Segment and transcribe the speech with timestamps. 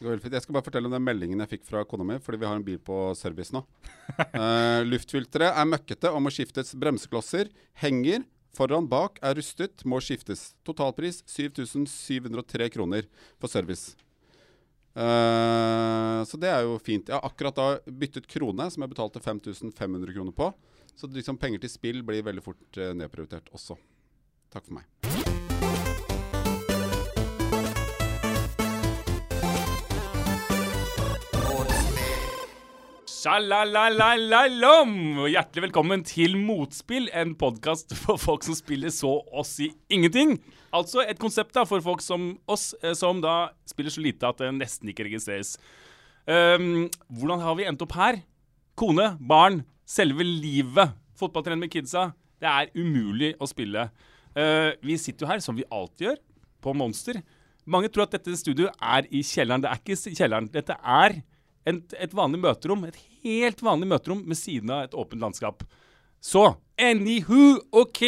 [0.00, 2.56] Jeg skal bare fortelle om den meldingen jeg fikk fra kona mi, fordi vi har
[2.56, 3.60] en bil på service nå.
[4.32, 6.72] uh, luftfilteret er møkkete og må skiftes.
[6.72, 7.50] Bremseklosser
[7.82, 8.24] henger.
[8.56, 10.54] Foran, bak er rustet, må skiftes.
[10.66, 13.04] Totalpris 7703 kroner
[13.36, 13.92] for service.
[14.96, 17.12] Uh, så det er jo fint.
[17.12, 20.50] Jeg har akkurat da byttet krone, som jeg betalte 5500 kroner på.
[20.96, 23.78] Så liksom penger til spill blir veldig fort eh, nedprioritert også.
[24.52, 25.09] Takk for meg.
[33.20, 34.92] Sjalalalalom!
[35.28, 40.38] Hjertelig velkommen til Motspill, en podkast for folk som spiller så oss i ingenting.
[40.72, 44.40] Altså et konsept da for folk som oss, eh, som da spiller så lite at
[44.40, 45.58] det nesten ikke registreres.
[46.32, 48.22] Ehm, hvordan har vi endt opp her?
[48.80, 50.94] Kone, barn, selve livet.
[51.20, 52.14] Fotballtrener med kidsa.
[52.40, 53.90] Det er umulig å spille.
[54.32, 56.22] Eh, vi sitter jo her, som vi alltid gjør,
[56.64, 57.20] på Monster.
[57.68, 59.60] Mange tror at dette studioet er i kjelleren.
[59.60, 60.48] Det er ikke i kjelleren.
[60.56, 61.20] Dette er
[61.70, 62.84] en, et vanlig møterom.
[62.88, 65.64] Et helt vanlig møterom med siden av et åpent landskap.
[66.20, 66.44] Så
[66.80, 68.04] anywho, OK.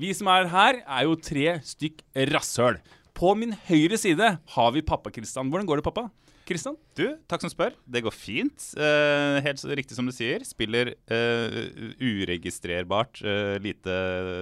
[0.00, 2.00] Vi som er her, er jo tre stykk
[2.32, 2.80] rasshøl.
[3.12, 5.50] På min høyre side har vi pappa Kristian.
[5.52, 6.08] Hvordan går det, pappa?
[6.48, 6.78] Kristian?
[6.98, 7.76] Du, takk som spør.
[7.86, 8.64] Det går fint.
[8.74, 10.42] Uh, helt så riktig som du sier.
[10.48, 11.58] Spiller uh,
[12.02, 13.98] uregistrerbart uh, lite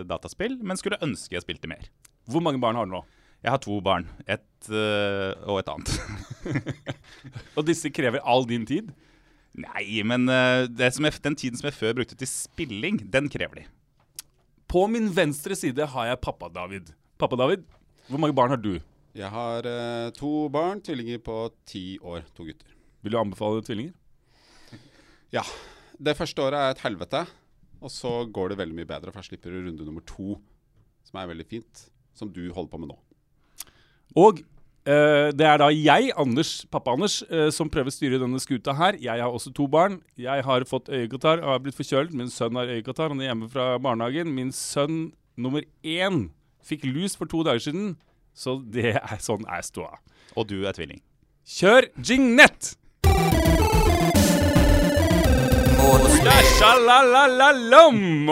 [0.08, 1.90] dataspill, men skulle ønske jeg spilte mer.
[2.30, 3.02] Hvor mange barn har du nå?
[3.40, 4.06] Jeg har to barn.
[4.28, 5.92] Et eh, og et annet.
[7.56, 8.90] Og disse krever all din tid?
[9.60, 10.28] Nei, men
[10.70, 13.64] det som jeg, den tiden som jeg før brukte til spilling, den krever de.
[14.70, 16.92] På min venstre side har jeg pappa David.
[17.18, 17.64] Pappa David,
[18.06, 18.76] hvor mange barn har du?
[19.18, 22.22] Jeg har eh, to barn, tvillinger på ti år.
[22.36, 22.70] To gutter.
[23.02, 23.96] Vil du anbefale tvillinger?
[25.34, 25.44] Ja.
[26.00, 27.18] Det første året er et helvete,
[27.84, 30.38] og så går det veldig mye bedre, for jeg slipper runde nummer to,
[31.04, 31.82] som er veldig fint.
[32.16, 32.96] Som du holder på med nå.
[34.18, 34.40] Og
[34.88, 38.74] eh, det er da jeg, Anders, pappa Anders, eh, som prøver å styre denne skuta
[38.78, 38.98] her.
[39.00, 40.00] Jeg har også to barn.
[40.18, 42.16] Jeg har fått øyekatarr og har blitt forkjølet.
[42.16, 44.34] Min sønn har øyekatarr, han er hjemme fra barnehagen.
[44.34, 46.28] Min sønn nummer én
[46.66, 47.94] fikk lus for to dager siden,
[48.36, 49.96] så det er sånn er ståa.
[50.38, 51.00] Og du er tvilling.
[51.50, 52.74] Kjør Jignett!
[55.80, 57.48] Ja,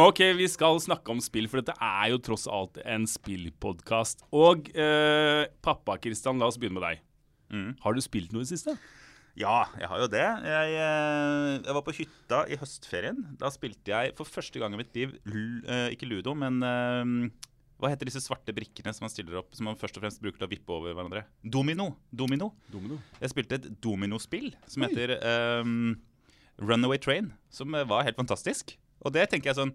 [0.08, 4.26] Ok, vi skal snakke om spill, for dette er jo tross alt en spillpodkast.
[4.36, 7.02] Og eh, pappa Kristian, la oss begynne med deg.
[7.52, 7.70] Mm.
[7.82, 8.76] Har du spilt noe i det siste?
[9.38, 10.24] Ja, jeg har jo det.
[10.24, 13.20] Jeg, eh, jeg var på hytta i høstferien.
[13.40, 17.48] Da spilte jeg for første gang i mitt liv l eh, ikke ludo, men eh,
[17.78, 20.40] hva heter disse svarte brikkene som man stiller opp Som man først og fremst bruker
[20.40, 21.22] til å vippe over hverandre?
[21.46, 21.92] Domino.
[22.10, 22.50] Domino.
[22.72, 22.98] Domino.
[23.22, 24.88] Jeg spilte et dominospill som Oi.
[24.90, 25.92] heter ehm,
[26.58, 28.74] Runaway Train, som eh, var helt fantastisk.
[29.06, 29.74] Og det tenker jeg sånn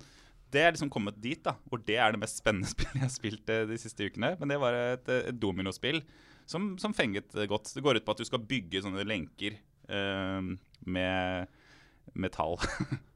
[0.54, 3.14] Det er liksom kommet dit, da, hvor det er det mest spennende spillet jeg har
[3.14, 4.36] spilt eh, de siste ukene.
[4.42, 6.04] Men det var et, eh, et dominospill
[6.50, 7.72] som, som fenget godt.
[7.74, 9.56] Det går ut på at du skal bygge sånne lenker
[9.88, 10.44] uh,
[10.84, 11.54] med
[12.20, 12.60] metall.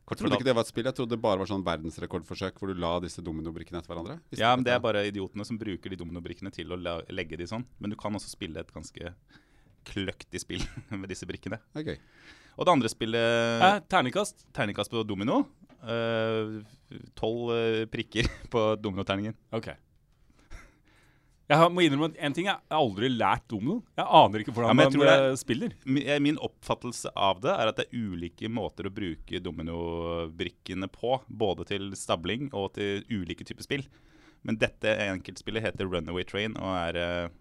[0.07, 0.87] Jeg trodde ikke det var et spill.
[0.87, 4.15] Jeg trodde det bare var sånn verdensrekordforsøk hvor du la disse dominobrikkene etter hverandre.
[4.39, 7.65] Ja, men det er bare idiotene som bruker de dominobrikkene til å legge de sånn.
[7.83, 9.11] Men du kan også spille et ganske
[9.91, 10.63] kløktig spill
[11.01, 11.59] med disse brikkene.
[11.75, 11.99] Gøy.
[12.57, 14.47] Og det andre spillet Eh, terningkast?
[14.53, 15.43] Terningkast på domino.
[17.15, 19.37] Tolv uh, prikker på dominoterningen.
[19.55, 19.69] Ok.
[21.47, 23.77] Jeg har, må innrømme at en ting, jeg har aldri lært domino.
[23.95, 25.75] Jeg aner ikke hvordan ja, man er, eh, spiller.
[25.87, 31.21] Eh, Min oppfattelse av det er at det er ulike måter å bruke dominobrikkene på.
[31.31, 33.85] Både til stabling og til ulike typer spill.
[34.43, 37.31] Men dette enkeltspillet heter Runaway Train og er eh, eh,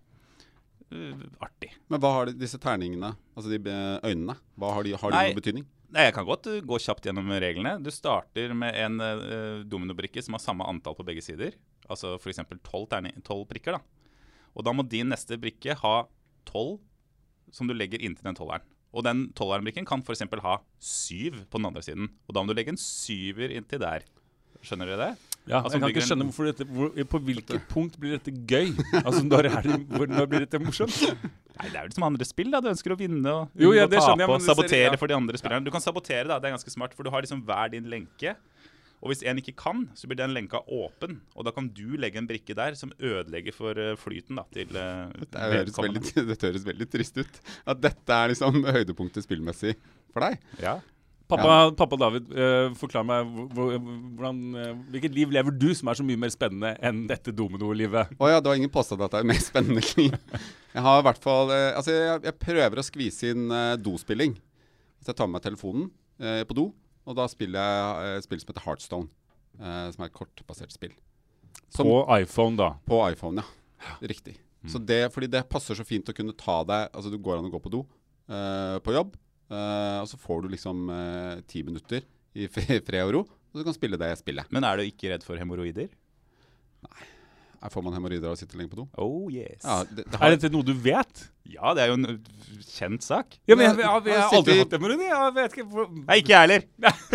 [1.43, 1.73] artig.
[1.91, 5.19] Men hva har de, disse terningene, altså de eh, øynene, hva har de, har de
[5.19, 5.25] Nei.
[5.31, 5.67] noen betydning?
[5.95, 7.77] Nei, Jeg kan godt uh, gå kjapt gjennom reglene.
[7.83, 11.55] Du starter med en uh, dominobrikke som har samme antall på begge sider.
[11.87, 12.43] Altså f.eks.
[12.67, 13.79] tolv prikker.
[13.79, 13.81] da.
[14.57, 15.97] Og da må din neste brikke ha
[16.49, 16.81] tolv
[17.55, 18.67] som du legger inntil den tolleren.
[18.97, 20.25] Og den tolveren-brikken kan f.eks.
[20.43, 22.11] ha syv på den andre siden.
[22.27, 24.07] Og da må du legge en syver inntil der.
[24.65, 25.36] Skjønner dere det?
[25.47, 28.73] Ja, Altså, jeg kan ikke skjønne hvorfor dette, hvor, På hvilket punkt blir dette gøy?
[29.05, 30.97] Altså, når, er det, hvor, når blir dette morsomt?
[31.07, 32.51] Nei, Det er vel som andre spill.
[32.53, 34.99] da Du ønsker å vinne og, Jo, ja, tape og sabotere ja.
[34.99, 35.65] for de andre spillerne.
[35.67, 36.41] Du kan sabotere, da.
[36.43, 38.35] Det er ganske smart, for du har liksom hver din lenke.
[39.05, 41.21] Og hvis en ikke kan, så blir den lenka åpen.
[41.37, 44.73] Og da kan du legge en brikke der som ødelegger for eh, flyten da, til
[44.73, 47.41] dette Det høres, veldig, dette høres veldig trist ut.
[47.69, 49.77] At dette er liksom høydepunktet spillmessig
[50.11, 50.41] for deg.
[50.65, 50.79] Ja.
[51.27, 53.81] Pappa, pappa David, uh, forklar meg hvor, hvor-
[54.19, 58.13] hvordan, uh, hvilket liv lever du som er så mye mer spennende enn dette dominolivet?
[58.15, 60.15] Å ja, det var ingen påstand at det er mer spennende liv.
[60.77, 63.49] Jeg har i hvert fall uh, Altså, jeg, jeg prøver å skvise inn
[63.83, 64.37] dospilling.
[65.03, 65.91] Så jeg tar med meg telefonen
[66.49, 66.71] på do,
[67.05, 69.09] og da spiller jeg et spill som heter Heartstone.
[69.93, 70.95] som er et kortbasert spill.
[71.69, 72.71] Som, På iPhone, da.
[72.89, 73.93] på iPhone, ja.
[74.01, 74.39] Riktig.
[74.67, 77.51] Så det, fordi det passer så fint å kunne ta deg Altså, du går an
[77.51, 77.83] å gå på do,
[78.27, 79.13] på jobb.
[79.47, 82.07] Eh, og så får du liksom eh, ti minutter
[82.37, 84.51] i fred og ro, og du kan spille det spillet.
[84.55, 85.93] Men er du ikke redd for hemoroider?
[86.87, 87.13] Nei.
[87.57, 88.85] Her får man hemoroider av å sitte lenge på do.
[89.01, 89.65] Oh yes.
[89.65, 91.23] Ja, det, det Er dette noe du vet?
[91.49, 92.19] Ja, det er jo en
[92.63, 93.39] kjent sak.
[93.49, 95.09] Ja, men jeg, jeg, jeg, har aldri hatt hemoroider.
[95.09, 96.67] Jeg vet ikke hvor Nei, ikke jeg heller.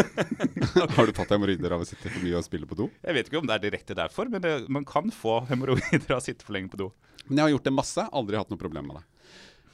[0.98, 2.90] har du fått hemoroider av å sitte for mye og spille på do?
[3.06, 6.20] Jeg vet ikke om det er direkte derfor, men det, man kan få hemoroider av
[6.20, 6.90] å sitte for lenge på do.
[7.28, 8.08] Men jeg har gjort det masse.
[8.12, 9.21] Aldri hatt noe problem med det.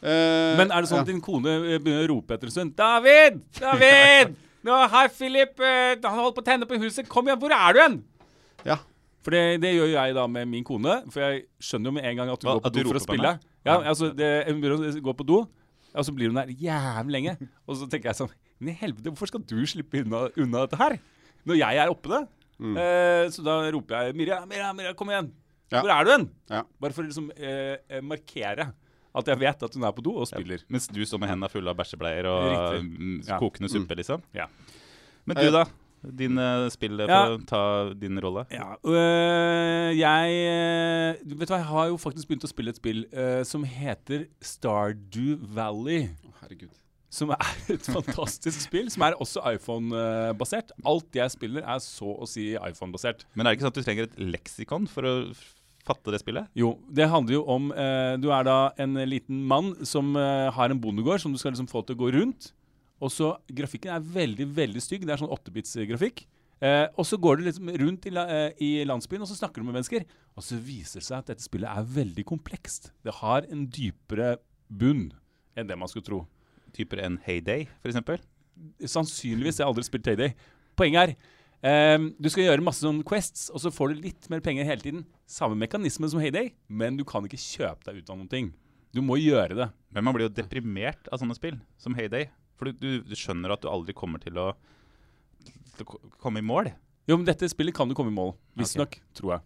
[0.02, 1.06] Eh, Men er det sånn ja.
[1.06, 2.76] at din kone eh, begynner å rope etter en stund?
[2.78, 3.42] David!
[3.58, 4.36] David!
[4.68, 5.58] Nå, hei, Philip.
[5.64, 7.08] Han holdt på å tenne på huset.
[7.10, 8.00] Kom igjen, hvor er du hen?
[8.68, 8.82] Ja.
[9.28, 11.02] For det, det gjør jeg da med min kone.
[11.12, 13.04] For jeg skjønner jo med en gang at hun Hva, går på do for å
[13.04, 13.32] spille.
[13.68, 15.42] Ja, altså, det, Hun begynner å gå på do,
[15.92, 17.34] og så blir hun der jævlig lenge.
[17.68, 20.80] Og så tenker jeg sånn Men i helvete, hvorfor skal du slippe unna, unna dette
[20.80, 20.96] her?
[21.48, 22.22] Når jeg er oppe det.
[22.58, 22.78] Mm.
[22.82, 25.28] Eh, så da roper jeg Mirja, Mirja, Mirja, kom igjen.
[25.70, 25.82] Ja.
[25.82, 26.26] Hvor er du hen?
[26.50, 26.64] Ja.
[26.82, 28.72] Bare for å liksom eh, eh, markere
[29.18, 30.64] at jeg vet at hun er på do og spiller.
[30.70, 33.40] Mens du står med hendene fulle av bæsjebleier og mm, Ja.
[33.42, 34.24] kokende suppe, liksom.
[34.38, 34.46] Ja.
[35.28, 35.66] Men du, da?
[36.18, 37.22] Din uh, spill for Ja.
[37.34, 37.62] å ta
[37.98, 38.46] din rolle?
[38.54, 42.78] Ja, Uh, jeg uh, Vet du hva, jeg har jo faktisk begynt å spille et
[42.80, 46.10] spill øh, som heter Stardew Valley.
[46.28, 46.70] Oh, herregud.
[47.10, 50.72] Som er et fantastisk spill, som er også iPhone-basert.
[50.86, 53.26] Alt jeg spiller, er så å si iPhone-basert.
[53.34, 55.14] Men er det ikke sånn at du trenger et leksikon for å
[55.88, 56.50] fatte det spillet?
[56.58, 60.74] Jo, det handler jo om eh, Du er da en liten mann som eh, har
[60.74, 62.52] en bondegård som du skal liksom få til å gå rundt.
[63.04, 65.06] Og så Grafikken er veldig, veldig stygg.
[65.06, 66.26] Det er sånn 8-bits-grafikk.
[66.58, 69.62] Eh, og så går du liksom rundt i, la, eh, i landsbyen og så snakker
[69.62, 70.08] du med mennesker.
[70.38, 72.92] Og så viser det seg at dette spillet er veldig komplekst.
[73.06, 74.38] Det har en dypere
[74.68, 75.12] bunn
[75.58, 76.24] enn det man skulle tro.
[76.78, 78.22] Dypere enn Heyday, eksempel?
[78.82, 79.60] Sannsynligvis.
[79.60, 80.34] Jeg har aldri spilt Heyday.
[80.78, 84.44] Poenget er ehm, du skal gjøre masse sånn quests, og så får du litt mer
[84.46, 85.06] penger hele tiden.
[85.30, 88.52] Samme mekanisme som Heyday, men du kan ikke kjøpe deg ut av noen ting.
[88.96, 89.70] Du må gjøre det.
[89.94, 92.30] Men man blir jo deprimert av sånne spill, som Heyday.
[92.58, 94.52] For du, du, du skjønner at du aldri kommer til å,
[95.78, 96.72] til å komme i mål.
[97.08, 98.34] Jo, men dette spillet kan du komme i mål.
[98.60, 99.46] Visstnok, tror jeg.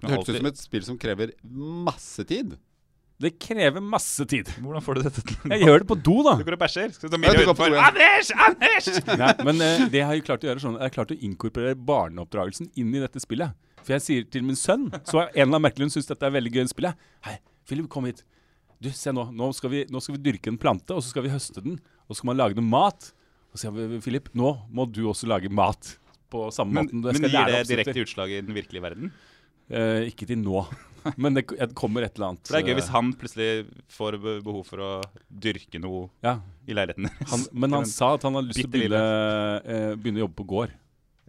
[0.00, 2.56] Det hørtes ut som et spill som krever masse tid.
[3.20, 4.48] Det krever masse tid.
[4.64, 5.36] Hvordan får du dette til?
[5.52, 6.32] Jeg gjør det på do, da.
[6.40, 6.92] Du går og bæsjer.
[6.96, 7.74] Skal du ta går utenfor?
[7.76, 8.30] Anders!
[8.46, 8.88] Anders!
[9.22, 11.76] Nei, men uh, det har jeg klart å gjøre sånn Jeg har klart å inkorporere
[11.90, 13.52] barneoppdragelsen inn i dette spillet.
[13.84, 16.52] For jeg sier til min sønn, så en eller annen merkelig syns dette er veldig
[16.56, 16.94] gøy å spille.
[17.28, 17.36] Hei,
[17.68, 18.24] Philip, kom hit.
[18.80, 19.26] Du, se nå.
[19.36, 21.76] Nå skal, vi, nå skal vi dyrke en plante, og så skal vi høste den.
[22.08, 23.10] Og så skal man lage noe mat.
[23.52, 25.98] Og så sier jeg, Philip, nå må du også lage mat.
[26.32, 27.20] På samme Men, måten.
[27.20, 29.12] men gir det direkte utslag i den virkelige verden?
[29.70, 30.64] Eh, ikke til nå.
[31.22, 32.42] Men det, det kommer et eller annet.
[32.44, 33.48] For det er gøy eh, hvis han plutselig
[33.94, 34.90] får behov for å
[35.28, 36.36] dyrke noe ja,
[36.68, 37.46] i leiligheten deres.
[37.54, 39.02] Men han sa at han hadde lyst til å begynne,
[39.64, 40.74] uh, begynne å jobbe på gård.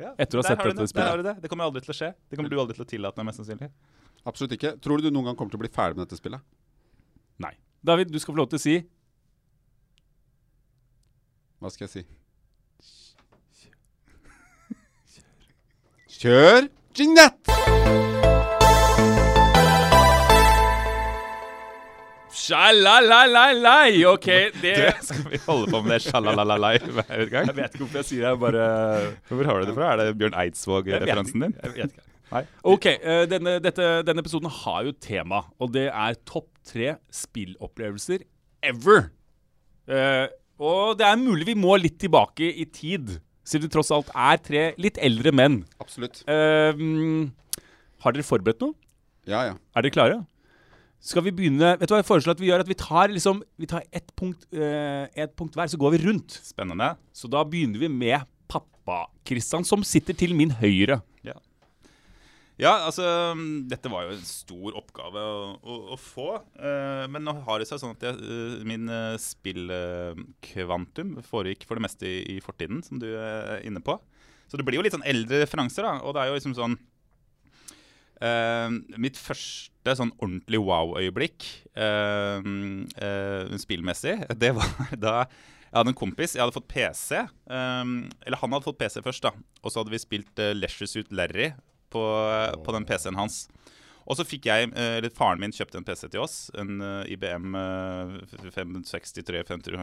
[0.01, 0.89] Ja, etter å ha der sett dette det.
[0.89, 1.05] spillet.
[1.05, 1.35] Der har du det.
[1.43, 2.09] Det kommer aldri til å skje.
[2.27, 3.69] Det kommer du aldri til å tillate deg, mest sannsynlig.
[4.27, 4.73] Absolutt ikke.
[4.81, 6.41] Tror du du noen gang kommer til å bli ferdig med dette spillet?
[7.41, 7.53] Nei.
[7.85, 8.75] David, du skal få lov til å si
[11.61, 12.03] Hva skal jeg si?
[16.21, 17.51] Kjør Jeanette!
[22.41, 24.03] Sjalalalalai.
[24.05, 24.27] OK,
[24.61, 27.51] det Du, skal vi holde på med det sjalalalai hver gang?
[27.51, 28.31] Jeg vet ikke hvorfor jeg sier det.
[28.33, 28.65] jeg Bare
[29.29, 29.91] Hvor har du det fra?
[29.93, 31.55] Er det Bjørn Eidsvåg-referansen din?
[31.61, 32.07] Jeg vet ikke.
[32.31, 32.43] Nei.
[32.73, 38.23] OK, eh, denne, dette, denne episoden har jo tema, og det er topp tre spillopplevelser
[38.71, 39.09] ever.
[39.91, 40.27] Eh,
[40.63, 43.17] og det er mulig vi må litt tilbake i tid,
[43.47, 45.61] siden du tross alt er tre litt eldre menn.
[45.81, 46.23] Absolutt.
[46.29, 47.31] Eh, mm,
[48.03, 48.75] har dere forberedt noe?
[49.29, 49.57] Ja, ja.
[49.75, 50.19] Er dere klare?
[51.01, 52.61] Skal vi begynne Vet du hva jeg foreslår at vi gjør?
[52.61, 56.03] At vi tar liksom Vi tar ett punkt, uh, et punkt hver, så går vi
[56.05, 56.37] rundt.
[56.45, 56.93] Spennende.
[57.13, 60.99] Så da begynner vi med pappa Kristian, som sitter til min høyre.
[62.61, 62.75] Ja.
[62.85, 63.03] altså
[63.37, 66.29] mm, Dette var jo en stor oppgave å, å, å få.
[66.61, 71.79] eh, men nå har det seg sånn at jeg, eh, min uh, spillkvantum foregikk for
[71.79, 73.97] det meste i, i fortiden, som du er inne på.
[74.51, 76.01] Så det blir jo litt sånn eldre referanser, da.
[76.03, 76.75] Og det er jo liksom sånn
[78.19, 82.51] eh, Mitt første sånn ordentlig wow-øyeblikk eh,
[83.07, 84.69] eh, spillmessig, det var
[85.07, 85.15] da
[85.71, 87.21] jeg hadde en kompis, jeg hadde fått PC.
[87.47, 89.31] Um, eller han hadde fått PC først, da.
[89.63, 91.53] Og så hadde vi spilt uh, Leisure Suit Larry
[91.91, 92.03] på,
[92.65, 93.43] på den PC-en hans.
[94.09, 96.37] Og så fikk jeg, eh, eller faren min kjøpte en PC til oss.
[96.57, 98.15] En IBM eh,
[98.55, 99.77] 563 50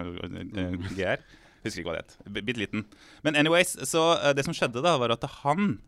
[0.99, 1.23] GR.
[1.65, 2.17] Husker ikke hva det het.
[2.41, 2.85] Bitte liten.
[3.27, 5.79] Men anyways, så eh, det som skjedde da, var at han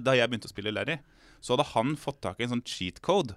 [0.00, 0.96] Da jeg begynte å spille Larry,
[1.44, 3.36] så hadde han fått tak i en sånn cheat code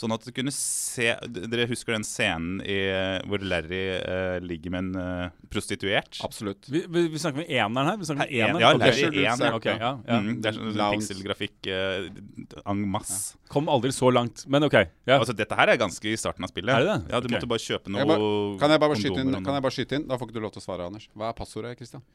[0.00, 4.72] Sånn at du kunne se Dere husker den scenen i, eh, hvor Larry uh, ligger
[4.72, 6.22] med en uh, prostituert?
[6.24, 6.70] Absolutt.
[6.72, 7.98] Vi, vi, vi snakker med eneren her?
[8.00, 8.62] Vi snakker med Ja, eneren?
[8.64, 9.10] ja, Larry okay.
[9.12, 9.74] du, en, ser ja.
[9.74, 10.20] Ja, ja.
[10.24, 13.36] Mm, det er sånn pikselgrafikk uh, en masse.
[13.52, 14.78] Kom aldri så langt, men OK.
[15.04, 15.18] Ja.
[15.18, 16.72] Altså, dette her er ganske i starten av spillet.
[16.72, 16.98] Er det det?
[17.12, 17.36] Ja, Du okay.
[17.36, 19.06] måtte bare kjøpe noe Jeg bare- Kan jeg bare inn?
[19.20, 20.08] kondomer Kan jeg bare skyte inn?
[20.08, 21.08] Da får ikke du lov til å svare, Anders.
[21.12, 22.06] Hva er passordet, Christian?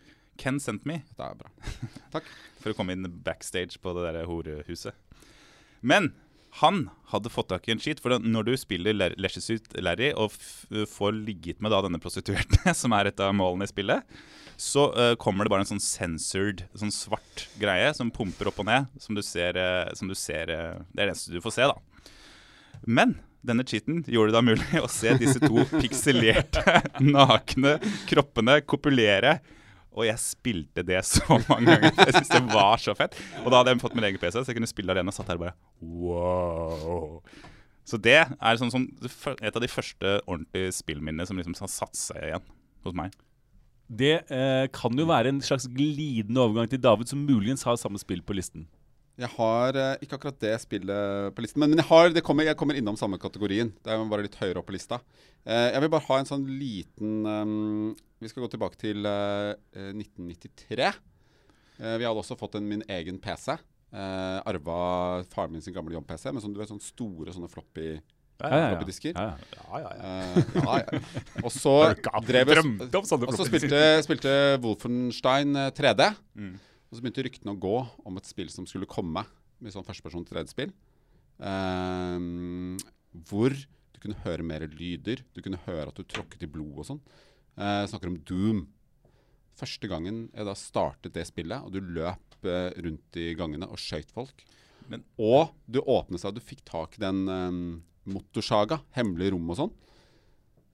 [0.42, 1.51] Ken sent me Det er bra.
[2.18, 2.34] Takk.
[2.65, 4.98] for å komme inn backstage på det der horehuset.
[5.86, 6.15] Men
[6.62, 8.00] han hadde fått tak i en skit.
[8.04, 12.74] For når du spiller Leisure Suit Larry og f får ligget med da denne prostituerte,
[12.82, 14.16] som er et av målene i spillet,
[14.56, 18.70] så uh, kommer det bare en sånn censored, sånn svart greie som pumper opp og
[18.70, 18.88] ned.
[19.04, 21.68] Som du ser, uh, som du ser uh, Det er det eneste du får se,
[21.68, 22.06] da.
[22.86, 29.40] Men denne cheaten gjorde det da mulig å se disse to pikselerte, nakne kroppene kopulere.
[29.96, 31.92] Og jeg spilte det så mange ganger.
[32.04, 33.18] Jeg synes det var så fett.
[33.44, 35.32] Og da hadde jeg fått min egen PC, så jeg kunne spille alene og satt
[35.32, 37.20] her og bare wow.
[37.86, 38.88] Så det er sånn, sånn,
[39.46, 42.48] et av de første ordentlige spillminnene som liksom har satt seg igjen
[42.86, 43.14] hos meg.
[43.86, 48.02] Det eh, kan jo være en slags glidende overgang til David, som muligens har samme
[48.02, 48.66] spill på listen.
[49.15, 52.48] Jeg har eh, ikke akkurat det spillet på listen, men, men jeg, har, det kommer,
[52.48, 53.72] jeg kommer innom samme kategorien.
[53.84, 55.00] Det er bare litt høyere opp på lista.
[55.45, 59.53] Eh, jeg vil bare ha en sånn liten um, Vi skal gå tilbake til eh,
[59.77, 60.89] eh, 1993.
[60.89, 63.55] Eh, vi hadde også fått en min egen PC.
[63.95, 67.93] Arva faren min sin gamle jobb-PC med sånn, du vet, sånne store sånne floppy,
[69.15, 69.91] Ja, ja, ja.
[70.60, 70.77] Ja.
[70.84, 71.05] Eh.
[71.45, 71.75] Og så
[72.27, 76.10] drev jeg Drømte om sånne Og så spilte, spilte Wolfenstein eh, 3D.
[76.36, 76.55] Mm.
[76.96, 77.75] Og så begynte ryktene å gå
[78.08, 79.25] om et spill som skulle komme,
[79.60, 80.70] med sånn førsteperson 3D-spill.
[81.44, 82.78] Ehm,
[83.28, 85.25] hvor du kunne høre mer lyder.
[85.36, 87.02] Du kunne høre at du tråkket i blod og sånn.
[87.60, 88.62] Uh, snakker om Doom.
[89.60, 93.82] Første gangen jeg da startet det spillet, og du løp uh, rundt i gangene og
[93.84, 94.46] skøyt folk.
[94.88, 97.62] Men- og du åpnet seg, og du fikk tak i den um,
[98.08, 99.75] motorsaga, hemmelige rom og sånn.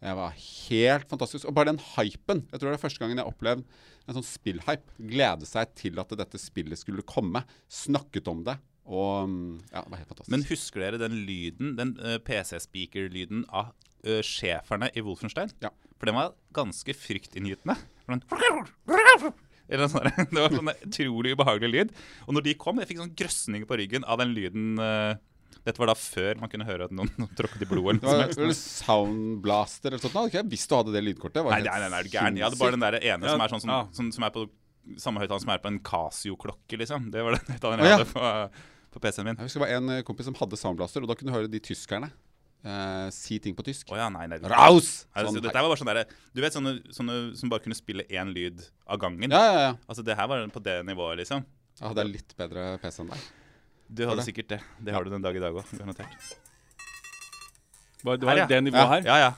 [0.01, 1.45] Det var helt fantastisk.
[1.45, 2.41] Og bare den hypen.
[2.49, 3.61] Jeg tror det er første gangen jeg har opplevd
[4.07, 4.95] en sånn spillhype.
[4.97, 7.43] Glede seg til at dette spillet skulle komme.
[7.69, 8.57] Snakket om det.
[8.89, 10.33] Og mm, ja, det var helt fantastisk.
[10.33, 13.71] Men husker dere den lyden, den uh, PC-speaker-lyden av
[14.07, 15.53] uh, sjeferne i Wolfenstein?
[15.61, 15.69] Ja.
[16.01, 17.77] For den var ganske fryktinngytende.
[19.71, 21.93] Eller sånn, Det var sånn utrolig ubehagelig lyd.
[22.25, 25.13] Og når de kom, jeg fikk sånn grøsninger på ryggen av den lyden eh,
[25.65, 27.99] Dette var da før man kunne høre at noen, noen tråkket i blodet.
[28.01, 30.15] det var, det var Soundblaster eller sånt.
[30.15, 31.43] Jeg hadde ikke visst du hadde det lydkortet.
[31.45, 32.39] Var Nei, nei, nei, nei, er du gæren.
[32.39, 33.83] Jeg hadde bare den der ene Ja, som er sånn som, ja.
[33.97, 34.47] som, som er på
[35.01, 37.11] samme høyttaler som er på en Casio-klokke, liksom.
[37.13, 38.01] Det var den høyttaleren jeg ja.
[38.01, 38.65] hadde på,
[38.95, 39.39] på PC-en min.
[39.39, 41.51] Jeg husker det var en eh, kompis som hadde Soundblaster, og da kunne du høre
[41.51, 42.11] de tyskerne
[42.61, 43.89] Uh, si ting på tysk.
[43.89, 44.37] Oh, ja, nei, nei.
[44.45, 44.89] Raus!
[45.01, 48.05] Sånn, altså, dette var bare sånn der, Du vet sånne, sånne som bare kunne spille
[48.05, 49.33] én lyd av gangen?
[49.33, 49.71] ja, ja, ja.
[49.89, 51.41] Altså Det her var på det nivået, liksom.
[51.79, 53.23] Jeg hadde litt bedre PC enn deg.
[53.91, 54.25] Du hadde det?
[54.29, 54.59] sikkert det.
[54.79, 56.29] Det har du den dag i dag òg, garantert.
[58.03, 58.47] Var, det var Her, ja.
[58.49, 59.03] det nivået her?
[59.05, 59.31] Ja, ja.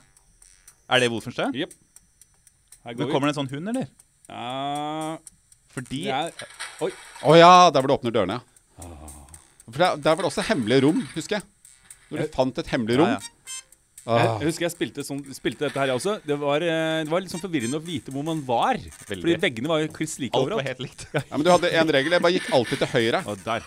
[0.94, 1.52] Er det Wolfenstein?
[1.58, 1.72] Jepp.
[2.84, 3.88] Her Men kommer det en sånn hund, eller?
[4.28, 5.16] Ja,
[5.74, 6.90] Fordi Å oi.
[7.28, 8.88] Å ja, der hvor du åpner dørene, ja.
[9.64, 11.46] For der, der var det også hemmelige rom, husker jeg.
[12.12, 13.14] Når du fant et hemmelig rom.
[13.14, 13.20] Ja, ja.
[13.24, 13.40] Jeg,
[14.04, 14.34] Ah.
[14.36, 16.18] jeg husker jeg spilte, sånn, spilte dette her jeg også.
[16.28, 18.76] Det var, eh, det var litt sånn forvirrende å vite hvor man var.
[19.08, 21.06] Fordi veggene var jo kliss like Alt var helt likt.
[21.16, 22.12] Ja, men du hadde en regel.
[22.12, 23.22] Jeg bare gikk alltid til høyre.
[23.32, 23.64] Og der.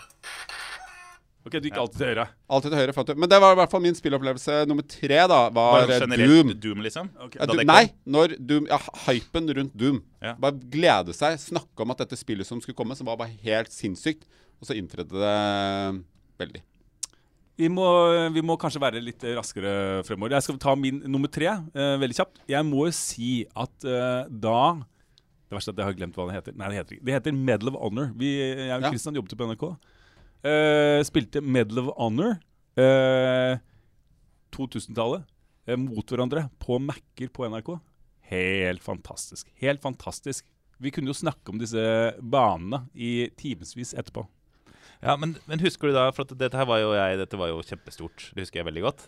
[1.48, 2.26] Ok, du gikk alltid til høyre.
[2.52, 3.16] Alltid til høyre fant du.
[3.24, 5.42] Men det var i hvert fall min spillopplevelse nummer tre, da.
[5.56, 6.54] Var generelt Doom.
[6.68, 7.12] Doom, liksom?
[7.28, 7.42] Okay.
[7.42, 10.02] Ja, du, nei, når Doom Ja, hypen rundt Doom.
[10.24, 10.36] Ja.
[10.42, 13.74] Bare glede seg, snakke om at dette spillet som skulle komme, som var bare helt
[13.74, 14.28] sinnssykt.
[14.58, 15.38] Og så innfridde det
[16.42, 16.64] veldig.
[17.58, 17.86] Vi må,
[18.36, 20.36] vi må kanskje være litt raskere fremover.
[20.36, 22.44] Jeg skal ta min nummer tre eh, veldig kjapt.
[22.52, 24.60] Jeg må jo si at eh, da
[25.48, 26.58] Det verste er at jeg har glemt hva det heter.
[26.60, 27.06] Nei, det heter ikke.
[27.08, 28.12] Det heter Medal of Honor.
[28.20, 28.92] Vi, jeg og Ja.
[29.18, 29.66] Jobbet jo på NRK.
[30.46, 32.36] Eh, spilte Medal of Honor
[32.78, 33.58] uh,
[34.54, 35.26] 2000-tallet
[35.66, 37.74] uh, mot hverandre på Mac-er på NRK.
[38.30, 39.50] Helt fantastisk.
[39.62, 40.46] Helt fantastisk.
[40.78, 41.82] Vi kunne jo snakke om disse
[42.22, 44.28] banene i timevis etterpå.
[45.02, 47.62] Ja, men, men husker du da, for dette her var jo jeg, dette var jo
[47.66, 49.04] kjempestort, det husker jeg veldig godt.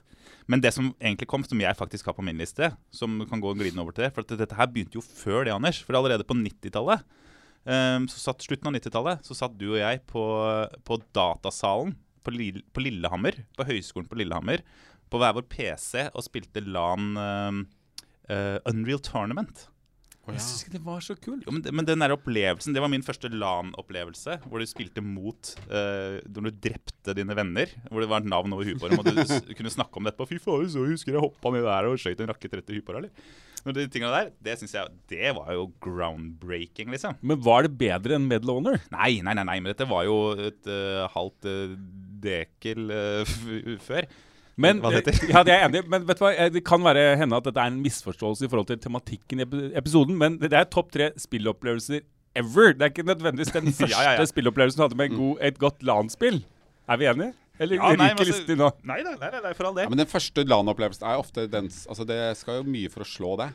[0.49, 3.55] Men det som egentlig kom, som jeg faktisk har på min liste, som kan gå
[3.57, 6.37] glidende over til det, for dette her begynte jo før det, Anders, for allerede på
[6.37, 7.05] 90-tallet,
[7.65, 10.23] ehm, så satt slutten av 90-tallet, så satt du og jeg på,
[10.87, 14.63] på datasalen på, Lill- på Lillehammer, på høyskolen på Lillehammer,
[15.09, 17.61] på hver vår PC og spilte LAN um,
[18.29, 19.67] uh, Unreal Tournament.
[20.29, 21.47] Jeg syns ikke det var så kult.
[21.49, 24.37] Men, men den der opplevelsen, det var min første LAN-opplevelse.
[24.45, 27.73] Hvor du spilte mot uh, Når du drepte dine venner.
[27.89, 29.01] Hvor det var et navn over huet på dem.
[29.01, 30.29] Og du kunne snakke om det etterpå.
[30.29, 32.85] Fy faen, så husker jeg hoppa ned der og skøyt en rakett rett i huet
[32.85, 33.37] på deg, eller?
[33.59, 37.17] Når de tingene der, det synes jeg Det var jo groundbreaking, liksom.
[37.19, 38.79] Men var det bedre enn Medal Honor?
[38.93, 41.75] Nei, nei, nei, nei, men dette var jo et uh, halvt uh,
[42.23, 42.91] dekel
[43.83, 44.07] før.
[44.59, 45.29] Men, Hva det heter.
[45.33, 45.81] ja, det er enig.
[45.91, 46.31] Men vet du hva?
[46.35, 49.47] Eh, det kan være hende at dette er en misforståelse i forhold til tematikken i
[49.79, 52.01] episoden, men det er topp tre spillopplevelser
[52.39, 52.73] ever.
[52.75, 54.25] Det er ikke nødvendigvis den første Ja, ja, ja.
[54.29, 56.41] spillopplevelsen du hadde med god, et godt LAN-spill.
[56.89, 57.33] Er vi enige?
[57.59, 58.69] Eller Ja, nei, ryker altså- listen nå?
[58.87, 59.89] Nei da, nei, nei, nei, for all Ja, del.
[59.95, 63.33] men den første LAN-opplevelsen er ofte den Altså, det skal jo mye for å slå
[63.41, 63.49] det.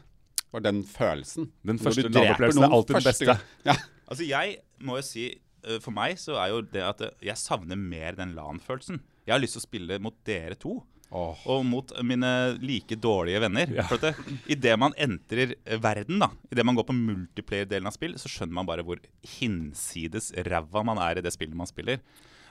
[0.54, 1.48] For den følelsen.
[1.66, 3.38] Den første LAN-opplevelsen er alltid den beste.
[3.68, 3.76] Ja.
[4.04, 5.22] Altså, jeg må jo si
[5.64, 8.98] eh, For meg så er jo det at jeg savner mer den LAN-følelsen.
[9.24, 10.74] Jeg har lyst til å spille mot dere to.
[11.14, 11.42] Åh.
[11.52, 12.30] Og mot mine
[12.64, 13.70] like dårlige venner.
[13.76, 13.84] Ja.
[13.88, 18.16] For at det, Idet man entrer verden, da idet man går på multiplayer-delen av spill,
[18.18, 19.02] så skjønner man bare hvor
[19.36, 22.02] hinsides ræva man er i det spillet man spiller.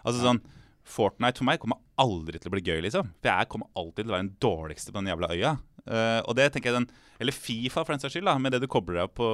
[0.03, 0.43] Altså sånn
[0.83, 3.13] Fortnite for meg kommer aldri til å bli gøy, liksom.
[3.23, 5.53] For jeg kommer alltid til å være den dårligste på den jævla øya.
[5.83, 8.27] Uh, og det tenker jeg den Eller Fifa, for den saks skyld.
[8.27, 9.27] da Med det du kobler deg på,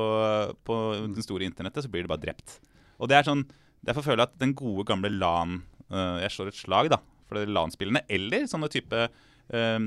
[0.66, 0.78] på
[1.14, 2.60] det store internettet, så blir du bare drept.
[2.98, 3.44] Og det er sånn
[3.86, 5.62] Derfor føler jeg at den gode, gamle LAN
[5.94, 7.00] uh, Jeg slår et slag, da,
[7.30, 8.02] for de LAN-spillene.
[8.10, 9.80] Eller sånne type eh,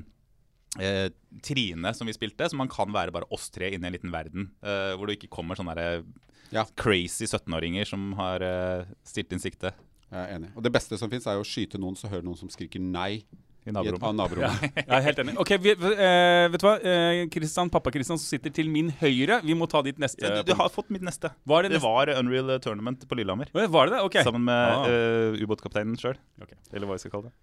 [0.80, 1.08] eh,
[1.44, 4.14] Trine som vi spilte, som man kan være bare oss tre inne i en liten
[4.14, 4.50] verden.
[4.62, 6.04] eh, hvor det ikke kommer sånne der,
[6.52, 6.64] Ja.
[6.76, 9.72] crazy 17-åringer som har eh, stilt inn sikte
[10.12, 10.50] Jeg er enig.
[10.56, 12.80] Og det beste som fins, er jo å skyte noen, så hører noen som skriker
[12.80, 13.22] nei
[13.64, 14.36] i i naborommet.
[14.42, 14.50] Ja.
[14.74, 15.34] Jeg er helt enig.
[15.38, 16.72] Ok, vi, eh, vet du hva?
[16.82, 19.40] Eh, Christian, Pappa Christian som sitter til min høyre.
[19.46, 20.22] Vi må ta ditt neste.
[20.26, 21.30] Ja, du, du har fått mitt neste.
[21.46, 21.86] Var det Det neste?
[21.88, 23.48] var Unreal Tournament på Lillehammer.
[23.54, 24.00] Var det det?
[24.08, 24.18] Ok.
[24.26, 24.86] Sammen med Ah.
[24.90, 26.18] eh, ubåtkapteinen sjøl.
[26.42, 26.58] Okay.
[26.72, 27.34] Eller hva vi skal kalle det.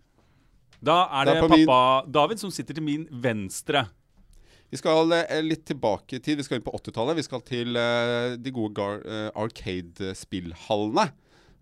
[0.84, 3.86] Da er det Det er pappa min- David som sitter til min venstre.
[4.72, 6.38] Vi skal eh, litt tilbake i tid.
[6.38, 7.16] Vi skal inn på 80-tallet.
[7.18, 11.10] Vi skal til eh, de gode eh, Arcade-spillhallene.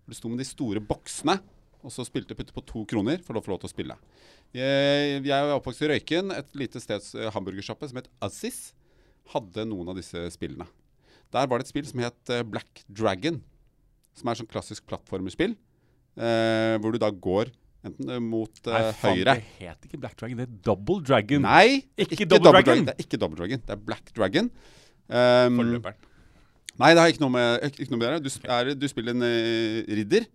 [0.08, 1.38] Det sto med de store boksene,
[1.84, 3.96] og så spilte putte på to kroner for å få lov til å spille.
[4.56, 8.72] Jeg, jeg er oppvokst i Røyken, et lite steds hamburgersjappe som het Aziz,
[9.34, 10.64] Hadde noen av disse spillene.
[11.34, 13.42] Der var det et spill som het eh, Black Dragon.
[14.16, 15.52] Som er sånn klassisk plattformerspill.
[16.16, 17.50] eh, hvor du da går
[17.86, 21.02] enten eh, mot eh, Nei, faen, høyre Det het ikke Black Dragon, det er Double
[21.04, 21.44] Dragon.
[21.44, 22.86] Nei, Ikke Double Dragon.
[22.88, 24.48] Det er ikke Double Dragon, det er Black Dragon.
[25.08, 26.08] Um, Forløperen.
[26.80, 28.18] nei, det har ikke noe med, ikke ikke noe med det.
[28.24, 28.58] Du, gjøre.
[28.72, 30.26] er, du spiller en uh, ridder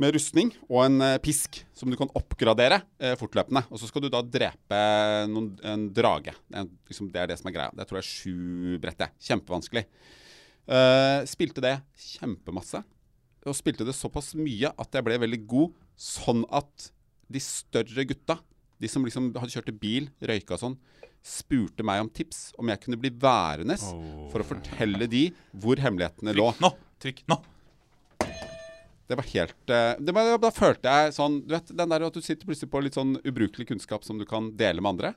[0.00, 3.62] med rustning og en eh, pisk som du kan oppgradere eh, fortløpende.
[3.70, 4.80] Og så skal du da drepe
[5.30, 6.34] noen, en drage.
[6.50, 7.74] Det er, liksom, det er det som er greia.
[7.76, 8.98] Det tror jeg er sju brett.
[9.04, 9.10] det.
[9.28, 9.84] Kjempevanskelig.
[10.64, 11.76] Eh, spilte det
[12.08, 12.82] kjempemasse.
[13.44, 16.90] Og spilte det såpass mye at jeg ble veldig god, sånn at
[17.30, 18.38] de større gutta,
[18.80, 20.78] de som liksom hadde kjørt til bil, røyka og sånn,
[21.24, 26.34] spurte meg om tips om jeg kunne bli værende for å fortelle de hvor hemmelighetene
[26.36, 26.50] lå.
[26.52, 26.72] Trykk nå!
[27.04, 27.38] Trykk nå!
[29.08, 32.14] Det var helt eh, det var, Da følte jeg sånn Du vet den der at
[32.16, 35.10] du sitter plutselig på litt sånn ubrukelig kunnskap som du kan dele med andre.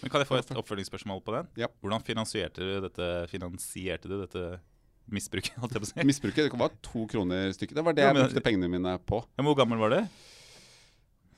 [0.00, 1.50] Men Kan jeg få et oppfølgingsspørsmål på den?
[1.60, 1.68] Ja.
[1.84, 4.44] Hvordan finansierte du dette, finansierte du dette
[5.12, 5.58] misbruket?
[5.60, 6.06] holdt jeg på å si?
[6.08, 7.76] Misbruket det var to kroner stykket.
[7.76, 9.20] Det var det Ja, jeg men- brukte pengene mine på.
[9.36, 10.00] Ja, men hvor gammel var du?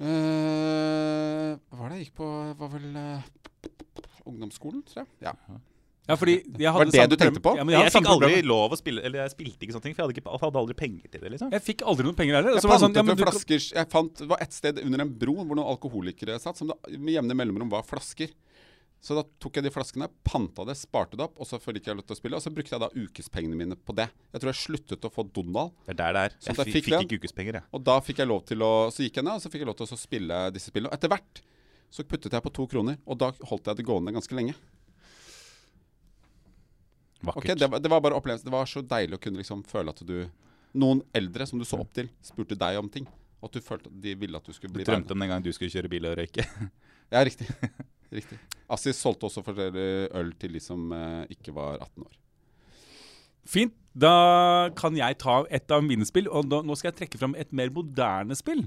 [0.00, 2.29] Uh, hva var det jeg gikk på?
[2.61, 3.26] Var vel uh,
[4.31, 5.11] ungdomsskolen, tror jeg.
[5.26, 5.35] Ja.
[6.11, 7.55] Ja, fordi jeg Var det det du tenkte på?
[7.59, 8.51] Ja, men Jeg, jeg, fikk aldri problem.
[8.51, 10.77] lov å spille Eller jeg spilte ikke sånne ting, for jeg hadde, ikke, hadde aldri
[10.83, 11.33] penger til det.
[11.37, 12.59] liksom Jeg fikk aldri noen penger heller.
[12.59, 15.38] Jeg sånn, ja, men du flasker Jeg fant, Det var et sted under en bro
[15.40, 18.35] hvor noen alkoholikere satt, som det med jevne mellomrom var flasker.
[19.01, 21.96] Så da tok jeg de flaskene, panta det, sparte det opp, og så fikk jeg
[21.96, 22.37] lov til å spille.
[22.37, 24.11] Og så brukte jeg da ukespengene mine på det.
[24.35, 25.73] Jeg tror jeg sluttet å få Donald.
[25.87, 26.35] Det er der det er.
[26.37, 27.68] Sånn Jeg jeg fikk, fikk fikk ikke ukespenger, jeg.
[27.73, 29.70] Og da fikk jeg lov til å Så gikk jeg ned, og så fikk jeg
[29.70, 30.92] lov til å spille disse spillene.
[30.92, 31.40] Og etter hvert
[31.90, 34.53] så puttet jeg på to kroner, og da holdt jeg det gående ganske lenge.
[37.21, 37.45] Vakkert.
[37.45, 38.47] Okay, det, var, det var bare opplevelse.
[38.47, 40.23] Det var så deilig å kunne liksom føle at du
[40.71, 43.09] Noen eldre som du så opp til, spurte deg om ting.
[43.41, 45.33] Og at du følte at de ville at du skulle bli Du drømte om den
[45.33, 46.47] gangen du skulle kjøre bil og røyke.
[47.11, 47.49] Ja, riktig.
[48.15, 48.37] riktig.
[48.71, 52.13] Assis solgte også forskjellig øl til de som eh, ikke var 18 år.
[53.51, 53.75] Fint.
[53.99, 57.35] Da kan jeg ta et av mine spill, og da, nå skal jeg trekke fram
[57.35, 58.63] et mer moderne spill.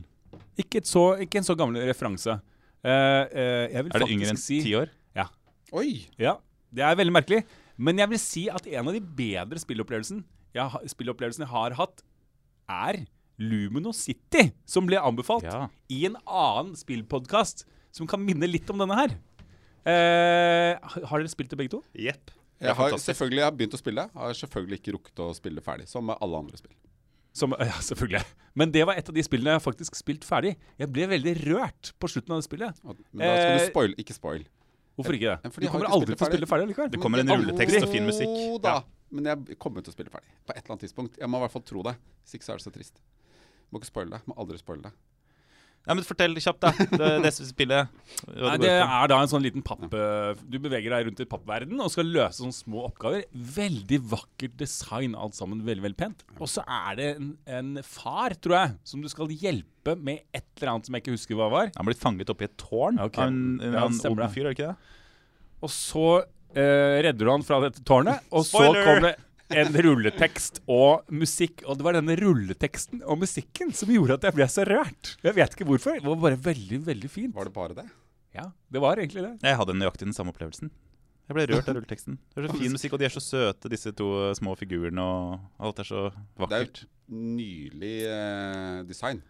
[0.59, 2.35] Ikke, et så, ikke en så gammel referanse.
[2.83, 4.91] Uh, uh, jeg vil Er det yngre enn si ti år?
[5.15, 5.29] Ja.
[5.71, 6.01] Oi!
[6.19, 6.35] Ja,
[6.75, 7.45] det er veldig merkelig.
[7.77, 12.03] Men jeg vil si at en av de bedre spillopplevelsene jeg, spillopplevelsen jeg har hatt,
[12.69, 12.99] er
[13.41, 15.67] Lumino City, som ble anbefalt Ja.
[15.89, 19.15] i en annen spillpodkast som kan minne litt om denne her.
[19.83, 21.81] Eh, har dere spilt det, begge to?
[21.97, 22.31] Jepp.
[22.61, 23.09] Jeg har fantastisk.
[23.11, 24.05] selvfølgelig jeg har begynt å spille.
[24.15, 26.75] Har selvfølgelig ikke rukket å spille ferdig, som med alle andre spill.
[27.33, 28.23] Som, ja, selvfølgelig.
[28.55, 30.53] Men det var et av de spillene jeg faktisk spilt ferdig.
[30.79, 32.79] Jeg ble veldig rørt på slutten av det spillet.
[32.85, 34.45] Men da skal Eh, du spoil, ikke spoil.
[34.97, 35.51] Hvorfor ikke det?
[35.57, 36.91] Du kommer aldri til å spille ferdig likevel.
[36.93, 38.29] Det kommer en rulletekst og fin musikk.
[38.29, 38.75] Jo da.
[39.13, 40.29] Men jeg kommer til å spille ferdig.
[40.45, 41.17] På et eller annet tidspunkt.
[41.21, 41.95] Jeg må i hvert fall tro det.
[42.23, 43.01] Hvis ikke så er det så trist.
[43.73, 44.21] Må ikke spoile det.
[44.29, 44.93] Må aldri spoile det.
[45.83, 46.69] Nei, men Fortell kjapt, da.
[46.93, 47.89] Det, det spillet.
[48.31, 49.83] Nei, det er da en sånn liten papp
[50.47, 53.25] Du beveger deg rundt i pappverden og skal løse sånne små oppgaver.
[53.33, 55.65] Veldig vakkert design, alt sammen.
[55.67, 56.23] Veldig veldig pent.
[56.39, 60.47] Og så er det en, en far, tror jeg, som du skal hjelpe med et
[60.61, 61.73] eller annet som jeg ikke husker hva var.
[61.75, 63.27] Han blir fanget oppi et tårn av okay.
[63.27, 64.95] en, en, en åpen fyr, er det ikke det?
[65.63, 66.07] Og så
[66.55, 69.15] eh, redder du han fra dette tårnet, og så kommer det
[69.61, 71.63] en rulletekst og musikk.
[71.67, 75.13] Og det var denne rulleteksten og musikken som gjorde at jeg ble så rørt.
[75.25, 75.99] Jeg vet ikke hvorfor.
[75.99, 77.35] Det var bare veldig, veldig fint.
[77.35, 77.87] Var det bare det?
[78.33, 79.35] Ja, det var egentlig det.
[79.45, 80.73] Jeg hadde nøyaktig den samme opplevelsen.
[81.23, 82.17] Jeg ble rørt av rulleteksten.
[82.33, 85.03] Det er så fin musikk, og de er så søte, disse to små figurene.
[85.03, 86.01] Og alt er så
[86.41, 86.83] vakkert.
[86.83, 89.21] Det er jo nylig eh, design.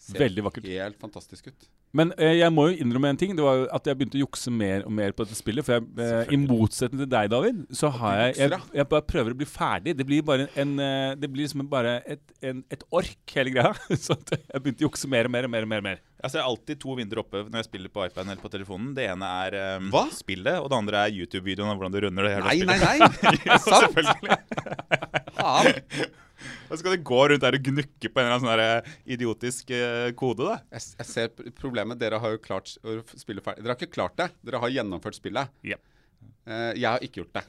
[0.00, 0.68] Ser Veldig vakkert.
[0.70, 1.66] Helt fantastisk ut.
[1.96, 3.32] Men eh, jeg må jo innrømme en ting.
[3.34, 5.66] Det var jo at jeg begynte å jukse mer og mer på dette spillet.
[5.66, 9.34] For jeg, eh, i motsetning til deg, David, så har jeg jeg, jeg bare prøver
[9.34, 9.96] å bli ferdig.
[9.98, 13.74] Det blir bare en en Det blir liksom bare et, en, et ork, hele greia.
[14.04, 15.66] Så jeg begynte å jukse mer og mer og mer.
[15.66, 16.00] og mer, og mer.
[16.20, 18.90] Altså, jeg har alltid to vinduer oppe når jeg spiller på iPaden eller på telefonen.
[18.96, 20.04] Det ene er um, Hva?
[20.12, 23.22] spillet, og det andre er YouTube-videoen av hvordan du runder det hele Nei, nei, spillet.
[23.24, 23.36] nei!
[23.48, 24.36] Ja, selvfølgelig.
[25.40, 25.72] Faen!
[26.68, 28.98] Og så skal du gå rundt der og gnukke på en eller annen sånn eh,
[29.16, 30.58] idiotisk eh, kode, da.
[30.76, 32.00] Jeg, jeg ser problemet.
[32.00, 33.64] Dere har jo klart å spille ferdig.
[33.64, 34.30] Dere har ikke klart det.
[34.46, 35.50] Dere har gjennomført spillet.
[35.66, 35.82] Yep.
[36.46, 37.46] Eh, jeg har ikke gjort det.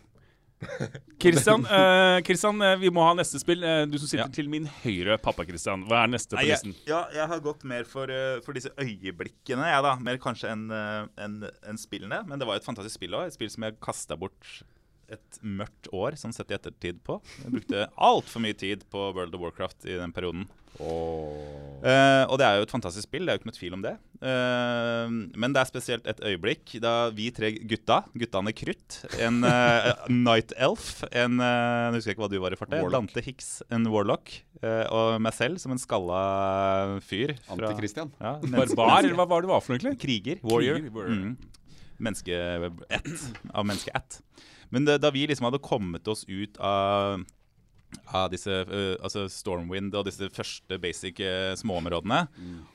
[1.21, 3.63] Kristian, uh, Kristian, vi må ha neste spill.
[3.89, 4.34] Du som sitter Ja.
[4.36, 5.88] til min høyre, pappa Kristian.
[5.89, 6.75] Hva er neste på listen?
[6.86, 8.12] ja, jeg har gått mer for,
[8.45, 9.95] for disse øyeblikkene, jeg, da.
[10.06, 12.21] Mer kanskje enn en enn spillene.
[12.30, 13.32] Men det var jo et fantastisk spill òg.
[13.32, 14.62] Et spill som jeg kasta bort
[15.12, 17.19] et mørkt år, sånn sett i ettertid på.
[17.43, 20.47] Jeg brukte altfor mye tid på World of Warcraft i den perioden.
[20.82, 23.84] Eh, og det er jo et fantastisk spill, det er jo ikke noe tvil om
[23.84, 23.93] det.
[24.21, 30.06] Uh, men det er spesielt et øyeblikk da vi tre gutta, guttene Krutt, en uh,
[30.13, 32.84] Night Elf, en Nå husker jeg ikke hva du var i farta.
[32.93, 34.34] Dante Hicks, en Warlock.
[34.62, 36.21] eh, og meg selv som en skalla
[37.06, 37.34] fyr.
[37.50, 38.13] Antikristian Anti-Christian.
[38.21, 39.95] Ja, Barbar, eller hva var det du var for noe?
[40.00, 40.41] Kriger.
[40.45, 40.80] Warrior.
[40.80, 41.17] Kriger, warrior.
[41.17, 41.52] Mm.
[42.02, 42.38] Menneske
[42.89, 43.12] ett.
[43.54, 44.21] Av menneske ett.
[44.71, 47.21] Men det, da vi liksom hadde kommet oss ut av
[48.12, 52.21] av disse, uh, altså Stormwind og disse første basic uh, småområdene.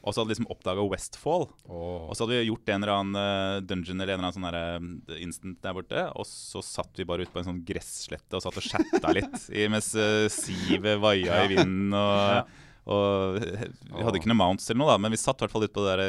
[0.03, 1.47] Og så hadde vi liksom oppdaga Westfall.
[1.69, 5.09] Og så hadde vi gjort en eller annen uh, dungeon eller en eller annen sånn
[5.09, 6.05] der, instant der borte.
[6.21, 9.49] Og så satt vi bare ute på en sånn gresslette og satt og chatta litt
[9.57, 9.93] i, mens
[10.37, 11.97] sivet vaia i vinden.
[11.97, 12.55] Og,
[12.93, 15.67] og vi hadde ikke noe mounts eller noe, da, men vi satt i hvert fall
[15.67, 16.05] ute på der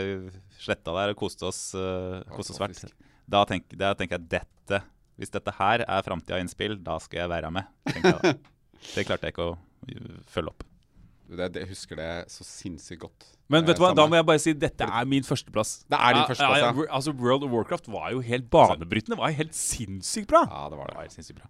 [0.61, 2.85] sletta der og koste oss, uh, koste oss fælt.
[3.27, 4.83] Da, tenk, da tenker jeg dette
[5.17, 7.69] Hvis dette her er framtida innspill, da skal jeg være med.
[7.93, 8.33] jeg da.
[8.95, 10.63] Det klarte jeg ikke å uh, følge opp.
[11.27, 13.25] Det, det, jeg husker det så sinnssykt godt.
[13.51, 15.71] Men Eh, vet du hva, da må jeg bare si dette er min førsteplass.
[15.89, 16.69] Det er din Ja, førsteplass, ja.
[16.71, 16.85] ja.
[16.99, 19.15] Altså, World of Warcraft var jo helt banebrytende.
[19.15, 20.45] Det var jo helt sinnssykt bra.
[20.47, 20.99] Ja, det var Det det.
[21.01, 21.49] var helt sinnssykt bra.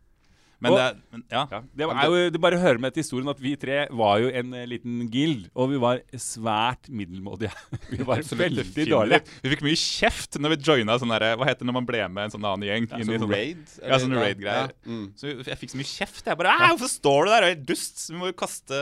[0.59, 1.43] Men Og- det men, Ja.
[1.51, 4.29] Ja, det er jo det bare hører med til historien at vi tre var jo
[4.29, 7.51] en eh, liten guild, og vi var svært middelmådige.
[7.91, 9.21] Vi var veldig dårlige.
[9.43, 12.01] Vi fikk mye kjeft når vi joina sånn derre Hva heter det når man ble
[12.09, 12.87] med en sånn annen gjeng?
[12.99, 13.63] inn Sånn raid?
[13.81, 14.71] Ja, sånn raid-greier.
[14.73, 15.05] Ja, mm.
[15.17, 16.23] Så jeg fikk så mye kjeft.
[16.25, 17.41] Jeg bare Hvorfor står du der?
[17.41, 18.03] Du er helt dust.
[18.09, 18.81] Vi må jo kaste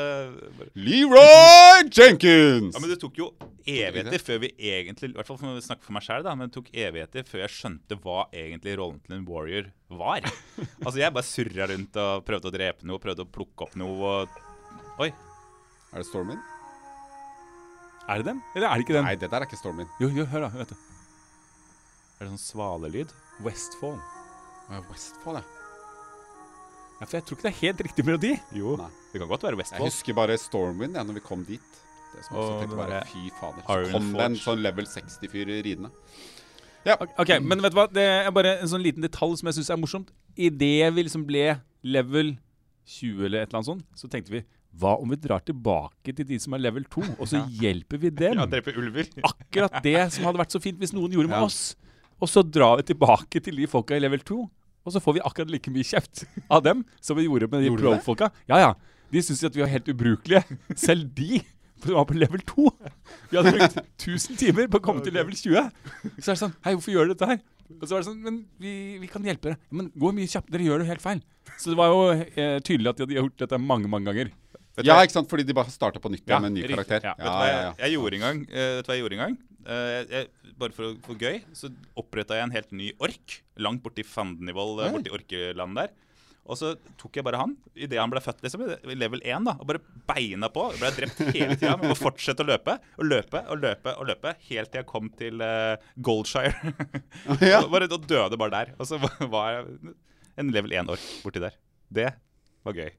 [0.57, 0.69] bare.
[0.75, 2.73] Leroy Jenkins!
[2.75, 3.31] Ja, Men det tok jo
[3.65, 7.25] evigheter før vi egentlig I hvert fall for for meg sjøl, men det tok evigheter
[7.27, 10.25] før jeg skjønte hva egentlig rollen til en warrior var.
[10.81, 14.11] Altså, jeg bare surra rundt og prøvde å drepe noe, prøvde å plukke opp noe
[14.11, 14.41] og
[15.03, 15.09] Oi.
[15.91, 16.39] Er det stormen?
[18.07, 18.39] Er det den?
[18.55, 19.07] Eller er det ikke den?
[19.07, 19.89] Nei, det der er ikke stormen.
[19.99, 20.51] Jo, jo, hør da.
[20.55, 20.77] Vet du.
[22.15, 23.11] Er det sånn svalelyd?
[23.43, 23.99] Westfall.
[23.99, 25.55] Westfall, Westfold, ja.
[26.95, 28.31] Ja, for jeg tror ikke det er helt riktig melodi.
[28.55, 28.75] Jo.
[28.79, 28.87] Nei.
[29.11, 31.81] Det kan godt være Jeg husker bare Stormwind ja, når vi kom dit.
[32.13, 33.65] Det som også Og tenkte bare Fy fader.
[33.67, 35.91] Så kom det en sånn level 60-fyr ridende.
[36.85, 37.87] Ok, Men vet du hva?
[37.91, 40.11] Det er bare en sånn liten detalj som jeg syns er morsomt.
[40.37, 42.35] Idet vi liksom ble level
[42.85, 44.43] 20 eller et eller annet sånt, så tenkte vi
[44.75, 48.09] hva om vi drar tilbake til de som er level 2, og så hjelper vi
[48.11, 48.35] dem?
[48.41, 49.07] Ja, drepe ulver.
[49.31, 51.47] Akkurat det som hadde vært så fint hvis noen gjorde med Ja.
[51.47, 51.75] oss.
[52.21, 54.37] Og så drar vi tilbake til de folka i level 2,
[54.85, 57.71] og så får vi akkurat like mye kjeft av dem som vi gjorde med de
[57.73, 58.29] pro-folka.
[58.51, 58.73] Ja, ja.
[59.11, 60.43] De syns at vi er helt ubrukelige.
[60.75, 61.39] Selv de
[61.83, 62.65] som var på level 2.
[63.31, 65.69] Vi hadde brukt 1000 timer på å komme til level 20.
[66.19, 67.41] Så er det sånn Hei, hvorfor gjør du dette her?
[67.81, 69.59] Og så var det sånn Men vi, vi kan hjelpe dere.
[69.73, 70.49] Men gå mye kjapt.
[70.53, 71.21] Dere gjør det helt feil.
[71.59, 74.31] Så det var jo eh, tydelig at de hadde gjort dette mange, mange ganger.
[74.75, 75.29] Vet Ja, ikke sant?
[75.31, 76.75] Fordi de bare starta på nytt Ja, med en ny riktig.
[76.77, 77.05] karakter.
[77.09, 77.13] Ja.
[77.17, 78.41] Ja, Vet du hva ja, jeg, jeg gjorde en gang?
[78.49, 79.37] uh, vet du hva jeg gjorde en gang?
[79.65, 80.27] Uh, jeg,
[80.61, 84.81] bare for, å- for gøy så oppretta jeg en helt ny ork langt borti Fandenivold,
[84.83, 84.87] Oi.
[84.89, 85.95] eh, borti orkelandet der.
[86.45, 89.55] Og så tok jeg bare han idet han ble født, liksom, i level 1, da,
[89.57, 90.67] og bare beina på.
[90.77, 91.73] Ble drept hele tida.
[91.81, 95.41] Må fortsette å løpe og løpe og løpe og løpe helt til jeg kom til
[95.41, 95.73] uh,
[96.05, 96.53] Goldshire.
[97.41, 97.63] Ja.
[97.63, 98.75] Og bare, og døde bare der.
[98.77, 99.95] Og så var jeg
[100.41, 101.57] en level 1-ork borti der.
[101.93, 102.11] Det
[102.65, 102.93] var gøy.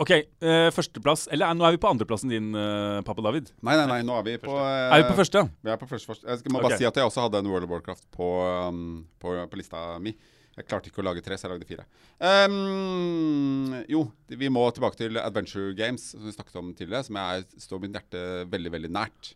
[0.00, 3.50] OK, uh, førsteplass Eller uh, nå er vi på andreplassen din, uh, pappa David.
[3.60, 5.42] Nei, nei, nei, nå er vi på Er vi på første?
[5.60, 6.28] Vi er på første, første.
[6.30, 6.80] Jeg skal, må bare Ok.
[6.80, 8.30] si at jeg også hadde en World of Warcraft på,
[8.72, 10.14] um, på, på lista mi.
[10.52, 11.84] Jeg klarte ikke å lage tre, så jeg lagde fire.
[12.20, 17.46] Um, jo, vi må tilbake til Adventure Games, som vi snakket om tidligere, som jeg,
[17.64, 19.30] står mitt hjerte veldig, veldig nært.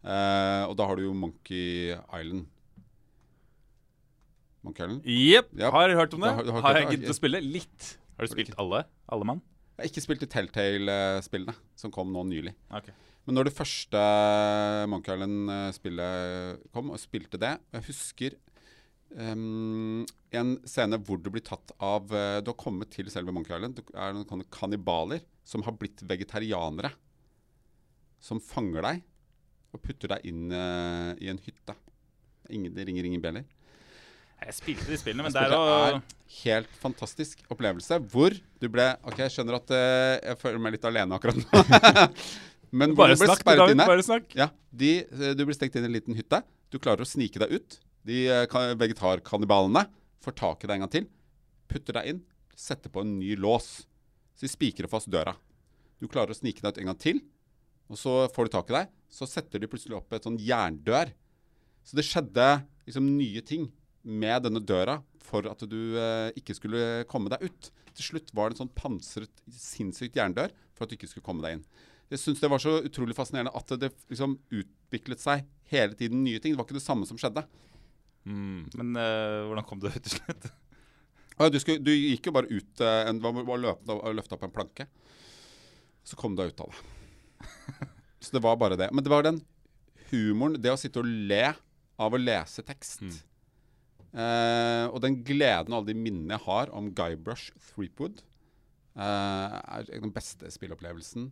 [0.00, 2.46] Uh, og da har du jo Monkey Island.
[4.64, 5.04] Monkey Island?
[5.04, 5.52] Jepp.
[5.52, 5.76] Yep.
[5.76, 6.32] Har hørt om det?
[6.48, 6.96] Da har- jeg det?
[6.96, 7.42] giddet å spille?
[7.44, 7.92] Litt.
[8.16, 8.84] Har du spilt alle?
[9.12, 9.42] Alle mann?
[9.76, 12.54] Jeg har ikke spilt de Telltale-spillene, som kom nå nylig.
[12.70, 12.94] Okay.
[13.26, 14.00] Men når det første
[14.88, 18.36] Monkey Island-spillet kom, og spilte det Jeg husker
[19.20, 23.54] ehm, en scene hvor du blir tatt av eh, Du har kommet til selve Monkey
[23.54, 23.78] Island.
[23.78, 26.92] Du er noen kannibaler som har blitt vegetarianere.
[28.22, 29.02] Som fanger deg
[29.72, 31.74] og putter deg inn uh, i en hytte.
[32.52, 33.46] Ingen, det ringer ingen bjeller.
[34.42, 36.00] Jeg spilte de spillene, men Spillet det er å er
[36.42, 40.88] helt fantastisk opplevelse hvor du ble Ok, jeg skjønner at uh, jeg føler meg litt
[40.88, 41.62] alene akkurat nå.
[42.72, 43.84] Men hvor Bare du ble snakk, sperret inne.
[43.84, 44.30] Bare snakk.
[44.32, 44.92] Ja, de,
[45.36, 46.40] Du blir stekt inn i en liten hytte.
[46.72, 47.76] Du klarer å snike deg ut.
[48.08, 49.86] De eh, vegetarkannibalene
[50.22, 51.08] får tak i deg en gang til.
[51.70, 52.22] Putter deg inn.
[52.58, 53.84] Setter på en ny lås.
[54.36, 55.34] Så de spikrer fast døra.
[56.02, 57.22] Du klarer å snike deg ut en gang til.
[57.92, 58.90] Og så får de tak i deg.
[59.12, 61.12] Så setter de plutselig opp et sånn jerndør.
[61.86, 62.48] Så det skjedde
[62.86, 63.68] liksom nye ting
[64.02, 67.70] med denne døra for at du eh, ikke skulle komme deg ut.
[67.92, 71.44] Til slutt var det en sånn pansret, sinnssykt jerndør for at du ikke skulle komme
[71.44, 71.66] deg inn.
[72.12, 76.40] Jeg syns det var så utrolig fascinerende at det liksom utviklet seg hele tiden nye
[76.42, 76.52] ting.
[76.52, 77.44] Det var ikke det samme som skjedde.
[78.28, 78.68] Mm.
[78.78, 80.50] Men uh, hvordan kom du ut til slutt?
[81.40, 84.42] Ah, Du, skulle, du gikk jo bare ut eh, en, var løpende og løfta opp
[84.46, 84.84] en planke.
[86.04, 87.48] Så kom du deg ut av det.
[88.22, 88.90] Så det var bare det.
[88.92, 89.40] Men det var den
[90.10, 91.54] humoren, det å sitte og le
[91.98, 93.00] av å lese tekst.
[94.12, 98.20] Eh, og den gleden og alle de minnene jeg har om Guybrush Threepwood,
[98.92, 101.30] uh, er den beste spilleopplevelsen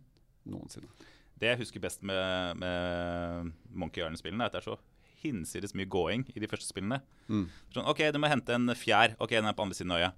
[0.49, 0.89] noensinne.
[1.37, 4.79] Det jeg husker best med, med Monkey Island-spillene, er at det er så
[5.21, 7.01] hinsides mye gåing i de første spillene.
[7.31, 7.45] Mm.
[7.73, 9.15] Sånn, OK, du må hente en fjær.
[9.21, 10.11] OK, den er på andre siden av øya.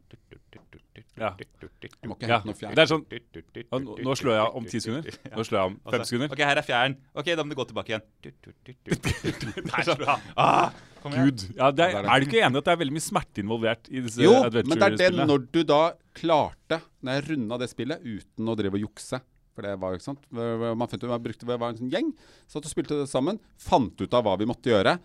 [1.17, 1.29] Ja.
[1.29, 1.29] Ja.
[1.37, 2.73] hente noe fjær.
[2.73, 5.19] Det er sånn nå, nå slår jeg om ti sekunder.
[5.33, 6.33] Nå slår jeg om fem Altså, sekunder.
[6.33, 6.95] OK, her er fjæren.
[7.13, 8.05] OK, da må du gå tilbake igjen.
[8.23, 10.17] Der slår så bra.
[10.39, 10.71] Ah,
[11.03, 11.29] kom igjen.
[11.29, 11.45] Gud.
[11.59, 13.91] Ja, det er, er er du ikke enig at det er veldig mye smerte involvert
[13.91, 15.83] i disse Jo, men det er det når du da
[16.17, 19.21] klarte, når jeg runda det spillet uten å drive og jukse
[19.53, 22.13] For det var jo ikke sant Man ut, man brukte, det var en sånn gjeng,
[22.49, 24.97] satt og spilte det sammen, fant ut av hva vi måtte gjøre.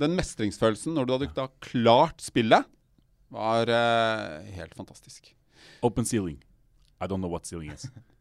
[0.00, 2.68] Den mestringsfølelsen når du hadde da klart spillet,
[3.30, 5.34] var uh, helt fantastisk.
[5.86, 6.40] Open ceiling.
[7.00, 7.86] I don't know what ceiling is.
[7.86, 8.00] Uh,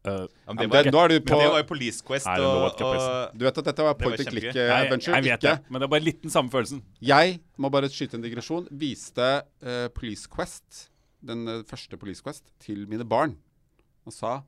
[0.00, 3.34] Ja, det, var, det, nå er du på det var jo Police Quest og, og
[3.36, 4.62] Du vet at dette var Det var point and click kjempegøy.
[4.64, 6.80] eh, jeg, vet ikke det, men det er bare litt den samme følelsen.
[7.04, 8.64] Jeg må bare skyte en digresjon.
[8.80, 10.86] Viste uh, Police Quest,
[11.20, 13.36] den første Police Quest, til mine barn.
[14.08, 14.38] Og sa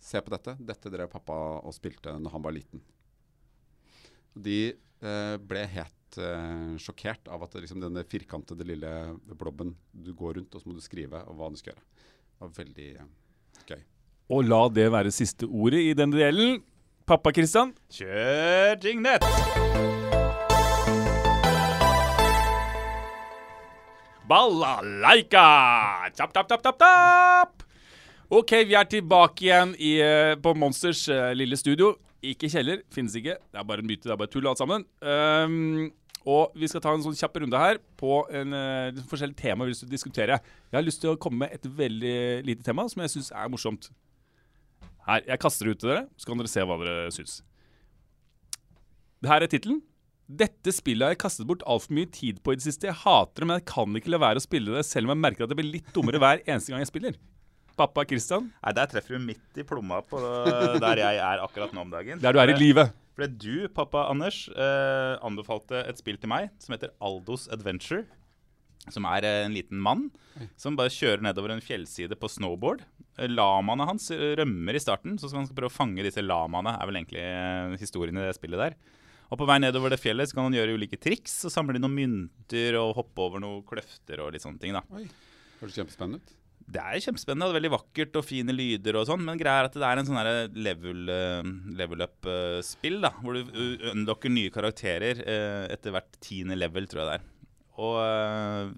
[0.00, 0.56] Se på dette.
[0.58, 2.82] Dette drev pappa og spilte når han var liten.
[4.32, 8.92] De eh, ble helt eh, sjokkert av at liksom, denne firkantede lille
[9.36, 11.86] blobben du går rundt, og så må du skrive og hva du skal gjøre.
[12.30, 13.14] Det var veldig eh,
[13.68, 13.86] gøy.
[14.30, 16.60] Og la det være siste ordet i denne delen.
[17.10, 19.24] Pappa Kristian, Kjør jingnett!
[24.30, 25.48] Balalaika!
[26.14, 27.69] Tapp, tapp, tap, tapp, tap!
[28.30, 31.96] OK, vi er tilbake igjen i, eh, på Monsters eh, lille studio.
[32.22, 33.34] Ikke kjeller, finnes ikke.
[33.42, 34.84] Det er bare en myte, det er bare tull alt sammen.
[35.02, 35.88] Um,
[36.30, 39.74] og vi skal ta en sånn kjapp runde her på en uh, forskjellig tema vi
[39.74, 40.36] vil diskutere.
[40.68, 43.50] Jeg har lyst til å komme med et veldig lite tema som jeg syns er
[43.50, 43.88] morsomt.
[45.08, 47.40] Her, Jeg kaster det ut til dere, så kan dere se hva dere syns.
[49.26, 49.82] Her er tittelen.
[50.30, 52.92] Dette spillet har jeg kastet bort altfor mye tid på i det siste.
[52.92, 55.24] Jeg hater det, men jeg kan ikke la være å spille det, selv om jeg
[55.24, 57.18] merker at det blir litt dummere hver eneste gang jeg spiller.
[57.80, 60.20] Pappa Christian, Nei, Der treffer du midt i plomma på
[60.84, 62.20] der jeg er akkurat nå om dagen.
[62.20, 62.92] der du er i livet.
[63.16, 68.04] Fordi du, pappa Anders, eh, anbefalte et spill til meg som heter Aldos Adventure.
[68.88, 70.06] Som er eh, en liten mann
[70.56, 72.80] som bare kjører nedover en fjellside på snowboard.
[73.18, 76.72] Eh, Lamaene hans eh, rømmer i starten, så skal han prøve å fange disse lamaene.
[76.80, 78.78] er vel egentlig eh, historien i det spillet der.
[79.30, 81.84] Og på vei nedover det fjellet så kan han gjøre ulike triks og samle inn
[81.84, 84.72] noen mynter og hoppe over noen kløfter og litt sånne ting.
[84.74, 84.82] da.
[84.96, 85.04] Oi,
[85.60, 86.32] Høres kjempespennende ut.
[86.70, 89.78] Det er kjempespennende og veldig vakkert og fine lyder og sånn, men greia er at
[89.78, 90.20] det er en sånn
[90.54, 91.48] level, eh,
[91.80, 93.56] level up-spill, da, hvor du
[93.90, 97.26] unlocker nye karakterer eh, etter hvert tiende level, tror jeg det er.
[97.80, 98.70] Og eh,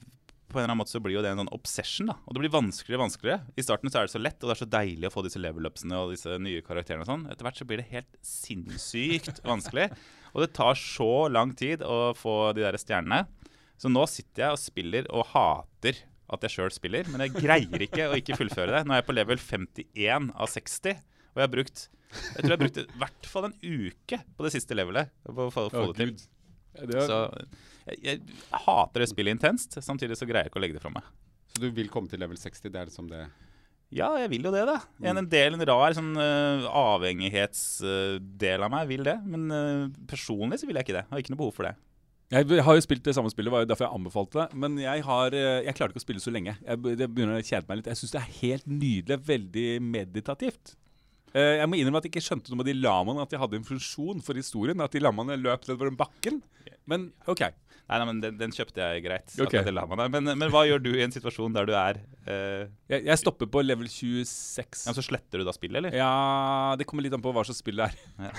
[0.52, 2.16] på en eller annen måte så blir jo det en sånn obsession, da.
[2.24, 3.52] Og det blir vanskeligere og vanskeligere.
[3.56, 5.42] I starten så er det så lett, og det er så deilig å få disse
[5.42, 7.26] level upsene og disse nye karakterene og sånn.
[7.32, 9.88] Etter hvert så blir det helt sinnssykt vanskelig.
[10.32, 13.24] Og det tar så lang tid å få de der stjernene.
[13.80, 17.86] Så nå sitter jeg og spiller og hater at jeg sjøl spiller, men jeg greier
[17.86, 18.84] ikke å ikke fullføre det.
[18.86, 22.60] Nå er jeg på level 51 av 60, og jeg har brukt jeg tror jeg
[22.60, 25.12] brukte i hvert fall en uke på det siste levelet.
[25.24, 26.10] På å få, det til.
[26.92, 27.18] Så
[27.86, 28.18] jeg, jeg
[28.66, 31.08] hater det spillet intenst, samtidig så greier jeg ikke å legge det fra meg.
[31.52, 32.68] Så du vil komme til level 60?
[32.72, 33.22] Det er liksom det
[33.92, 34.78] Ja, jeg vil jo det, da.
[35.04, 39.18] En, en del, en rar sånn uh, avhengighetsdel av meg vil det.
[39.28, 41.06] Men uh, personlig så vil jeg ikke det.
[41.06, 41.74] Jeg har ikke noe behov for det.
[42.32, 44.60] Jeg har jo spilt det samme spillet, var jo derfor jeg anbefalte det.
[44.64, 46.54] Men jeg, har, eh, jeg klarte ikke å spille så lenge.
[46.64, 47.90] Jeg, det begynner å kjede meg litt.
[47.92, 49.18] Jeg syns det er helt nydelig.
[49.28, 50.76] Veldig meditativt.
[51.36, 53.60] Eh, Jeg må innrømme at jeg ikke skjønte noe med de lamaene, at de hadde
[53.60, 54.80] en funksjon for historien.
[54.84, 56.40] At de lamaene løp nedover den bakken.
[56.88, 57.44] Men OK.
[57.92, 59.32] Nei, nei, men den, den kjøpte jeg greit.
[59.42, 59.66] Okay.
[60.08, 63.50] Men, men hva gjør du i en situasjon der du er uh, Jeg, jeg stopper
[63.52, 64.86] på level 26.
[64.86, 65.96] ja, Så sletter du da spillet, eller?
[65.98, 68.38] Ja, det kommer litt an på hva slags spill det er.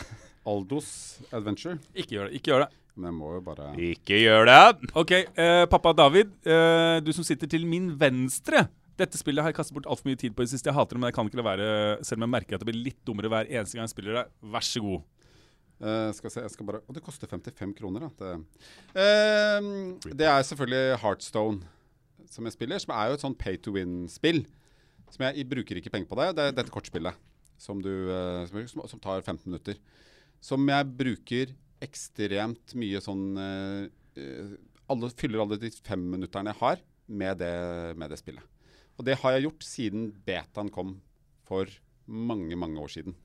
[0.49, 0.89] Aldos
[1.29, 1.77] Adventure.
[1.93, 2.39] Ikke gjør det.
[2.39, 2.71] ikke gjør det.
[2.93, 4.89] Men jeg må jo bare Ikke gjør det!
[4.99, 8.67] Ok, eh, pappa David, eh, du som sitter til min venstre.
[8.99, 10.69] Dette spillet har jeg kastet bort altfor mye tid på i det siste.
[10.69, 11.69] Jeg hater det, men jeg kan ikke la være,
[12.06, 14.25] selv om jeg merker at det blir litt dummere hver eneste gang jeg spiller det.
[14.53, 15.08] Vær så god.
[15.84, 18.12] Uh, skal se, jeg skal bare Og det koster 55 kroner, da.
[18.21, 18.36] Det,
[18.93, 21.73] uh, det er selvfølgelig Heartstone
[22.29, 24.43] som jeg spiller, som er jo et sånn pay to win-spill.
[25.12, 26.29] Som jeg, jeg bruker ikke penger på det.
[26.38, 27.17] Det er dette kortspillet
[27.62, 27.91] som, du,
[28.49, 29.77] som, som, som tar 15 minutter.
[30.41, 31.53] Som jeg bruker
[31.84, 34.56] ekstremt mye sånn eh,
[34.91, 37.54] alle, Fyller alle de femminutterne jeg har, med det,
[38.00, 38.46] med det spillet.
[38.98, 40.98] Og det har jeg gjort siden betaen kom
[41.48, 41.69] for
[42.06, 43.15] mange, mange år siden.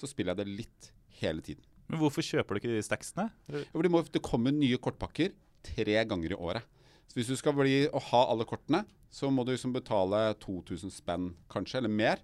[0.00, 1.64] Så spiller jeg det litt hele tiden.
[1.90, 3.28] Men hvorfor kjøper du ikke de stacksene?
[3.46, 6.64] Det, må, det kommer nye kortpakker tre ganger i året.
[7.06, 10.90] Så hvis du skal bli å ha alle kortene, så må du liksom betale 2000
[10.90, 12.22] spenn kanskje, eller mer,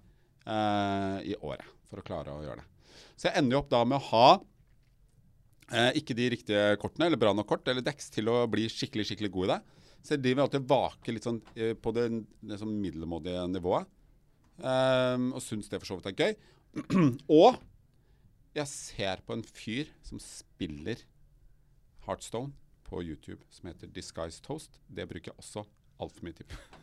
[0.49, 2.97] eh, i året for å klare å gjøre det.
[3.15, 4.27] Så jeg ender jo opp da med å ha
[5.73, 9.09] eh, ikke de riktige kortene, eller bra nok kort, eller dekks til å bli skikkelig
[9.11, 9.61] skikkelig god i det.
[10.01, 12.07] Så jeg driver alltid og vaker litt sånn eh, på det,
[12.41, 13.91] det sånn middelmådige nivået.
[14.61, 16.39] eh, og syns det for så vidt er gøy.
[17.43, 17.61] og
[18.57, 21.05] jeg ser på en fyr som spiller
[22.07, 22.55] Heartstone
[22.89, 24.81] på YouTube som heter Disguise Toast.
[24.89, 25.67] Det bruker jeg også
[26.01, 26.63] altfor mye tid på.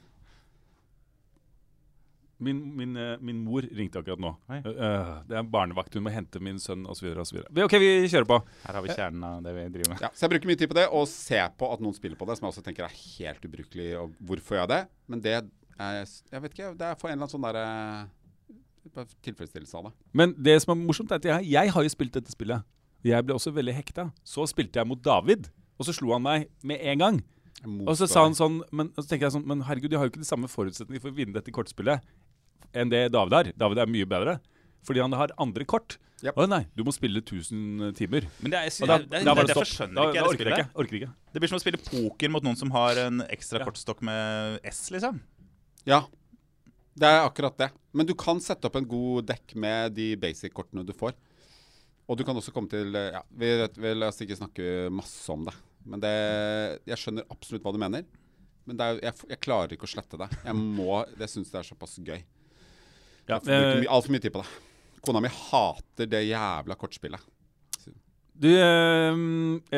[2.38, 4.30] Min, min, eh, min mor ringte akkurat nå.
[4.54, 7.08] Eh, det er barnevakt, hun må hente min sønn osv.
[7.17, 8.38] OK, vi kjører på.
[8.65, 10.04] Her har vi kjernen av det vi driver med.
[10.06, 12.28] Ja, så jeg bruker mye tid på det, og ser på at noen spiller på
[12.30, 13.88] det, som jeg også tenker er helt ubrukelig.
[14.04, 14.84] Og hvorfor gjør jeg det?
[15.10, 15.47] Men det er
[15.78, 17.65] Jeg vet ikke, det er for en eller annen sånn derre
[19.21, 19.91] Tilfredsstillelse av det.
[20.17, 22.65] Men det som er morsomt, er at jeg, jeg har jo spilt dette spillet.
[23.06, 24.08] Jeg ble også veldig hekta.
[24.26, 27.19] Så spilte jeg mot David, og så slo han meg med en gang.
[27.65, 30.13] Og så sa han sånn Men, så tenker jeg sånn, men herregud, jeg har jo
[30.13, 32.06] ikke de samme forutsetningene for å vinne dette kortspillet
[32.73, 33.51] enn det David er.
[33.57, 34.37] David er mye bedre.
[34.87, 35.97] Fordi han har andre kort.
[36.23, 36.33] Yep.
[36.39, 38.25] Å nei, du må spille 1000 timer.
[38.41, 40.23] Men det er, jeg, da, det, er- var det derfor skjønner Da, ikke da jeg
[40.23, 40.77] det orker jeg spillet.
[40.81, 41.09] Orker ikke.
[41.33, 43.67] Det blir som å spille poker mot noen som har en ekstra Ja.
[43.67, 45.19] kortstokk med S, liksom.
[45.85, 45.99] Ja,
[46.97, 47.67] det er akkurat det.
[47.93, 51.13] Men du kan sette opp en god dekk med de basic-kortene du får.
[52.09, 55.45] Og du kan også komme til Ja, vi vi, vil oss ikke snakke masse om
[55.45, 55.53] det.
[55.85, 56.15] Men det,
[56.87, 58.07] jeg skjønner absolutt hva du mener.
[58.65, 60.27] Men det er, jeg, jeg klarer ikke å slette det.
[60.43, 62.23] Jeg må, Jeg syns det er såpass gøy.
[63.27, 65.01] Ja, bruker eh, my, altfor mye tid på det.
[65.05, 67.33] Kona mi hater det jævla kortspillet.
[68.37, 69.15] Du, eh,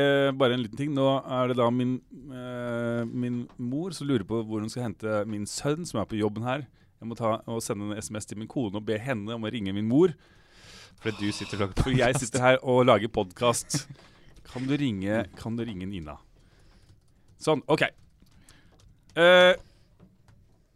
[0.01, 0.91] eh, bare en liten ting.
[0.95, 2.01] Nå er det da min,
[2.33, 6.19] eh, min mor som lurer på hvor hun skal hente min sønn, som er på
[6.19, 6.67] jobben her.
[6.99, 9.51] Jeg må ta og sende en SMS til min kone og be henne om å
[9.51, 10.11] ringe min mor.
[10.99, 13.85] Fordi du sitter og For jeg sitter her og lager podkast.
[14.43, 14.67] Kan
[15.37, 16.17] Kan du ringe Nina?
[17.39, 17.63] Sånn.
[17.67, 17.83] OK.
[19.15, 19.55] Eh,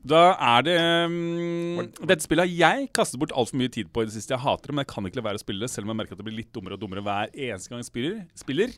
[0.03, 0.73] da er det
[1.07, 4.33] um, Dette spillet har jeg kastet bort altfor mye tid på i det siste.
[4.35, 5.99] Jeg hater det, men jeg kan ikke la være å spille det, selv om jeg
[6.01, 8.17] merker at det blir litt dummere og dummere hver eneste gang jeg spiller.
[8.35, 8.75] spiller.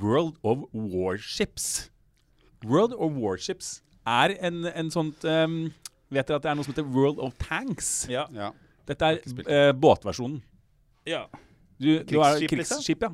[0.00, 1.90] World of Warships.
[2.64, 5.66] World of Warships er en, en sånt um,
[6.12, 8.06] Vet dere at det er noe som heter World of Tanks?
[8.08, 8.24] Ja.
[8.32, 8.52] Ja.
[8.88, 10.40] Dette er uh, båtversjonen.
[11.08, 11.26] ja.
[11.74, 12.82] Du, du er Krigsskip, liksom?
[12.84, 13.10] krigsskip, ja.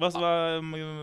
[0.00, 0.30] Hva, hva,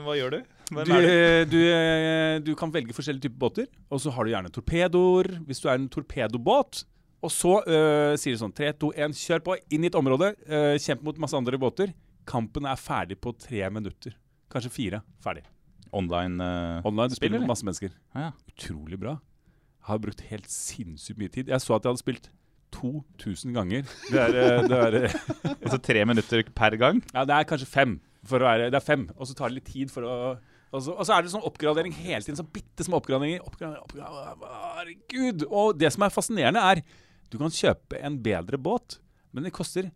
[0.07, 0.39] hva gjør du?
[0.69, 1.57] Du, er du?
[1.57, 5.31] du, eh, kan velge forskjellige typer båter, og så har du gjerne torpedoer.
[5.47, 6.83] Hvis du er en torpedobåt.
[7.19, 10.31] Og så øh, sier du sånn 3, 2, 1, kjør på, inn i et område.
[10.47, 11.91] øh, kjemp mot masse andre båter.
[12.29, 14.15] Kampen er ferdig på tre minutter.
[14.53, 15.01] Kanskje fire.
[15.23, 15.43] Ferdig.
[15.91, 17.09] Online uh, Online.
[17.09, 17.47] Du spiller eller?
[17.47, 17.95] med masse mennesker.
[18.15, 18.31] ja.
[18.53, 19.17] Utrolig bra.
[19.79, 21.49] Jeg har brukt helt sinnssykt mye tid.
[21.49, 22.29] Jeg så at jeg hadde spilt
[22.75, 23.87] 2000 ganger.
[24.11, 24.97] Det er, det er
[25.63, 27.01] Altså tre minutter per gang?
[27.13, 27.97] Ja, det er kanskje fem.
[28.29, 30.15] Være, det er fem, og så tar det litt tid for å
[30.71, 32.37] og så, og så er det sånn oppgradering hele tiden.
[32.39, 33.41] Sånn bitte små oppgraderinger.
[33.47, 34.43] oppgradering, oppgradering,
[34.77, 35.45] Herregud!
[35.49, 36.83] Og det som er fascinerende, er
[37.29, 38.99] du kan kjøpe en bedre båt,
[39.33, 39.89] men det koster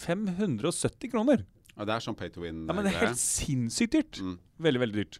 [0.00, 1.44] 570 kroner.
[1.74, 2.64] Ja, det er sånn pay to win.
[2.68, 4.20] Ja, men Det er helt sinnssykt dyrt.
[4.22, 4.36] Mm.
[4.62, 5.18] Veldig, veldig dyrt.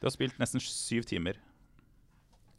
[0.00, 1.36] Du har spilt nesten syv timer.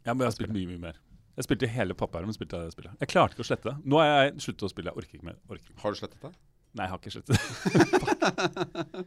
[0.06, 0.96] Ja, men jeg har spilt mye, mye mer.
[1.36, 2.34] Jeg spilte hele pappahermen.
[2.36, 2.94] spilte jeg spillet.
[3.00, 3.76] Jeg klarte ikke å slette det.
[3.88, 4.92] Nå har jeg sluttet å spille.
[4.92, 5.38] Jeg orker ikke mer.
[5.48, 5.72] Orker.
[5.82, 6.32] Har du slettet det?
[6.72, 9.04] Nei, jeg har ikke sluttet det.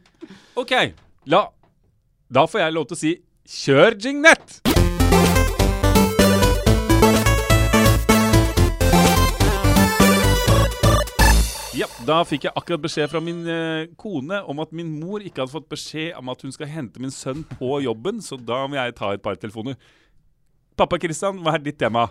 [0.62, 0.72] OK.
[1.32, 1.40] La,
[2.28, 3.12] da får jeg lov til å si
[3.46, 4.60] kjør Jignett!
[11.76, 15.42] Ja, da fikk jeg akkurat beskjed fra min eh, kone om at min mor ikke
[15.42, 18.78] hadde fått beskjed om at hun skal hente min sønn på jobben, så da må
[18.78, 19.76] jeg ta et par telefoner.
[20.80, 22.06] Pappa Kristian, hva er ditt tema?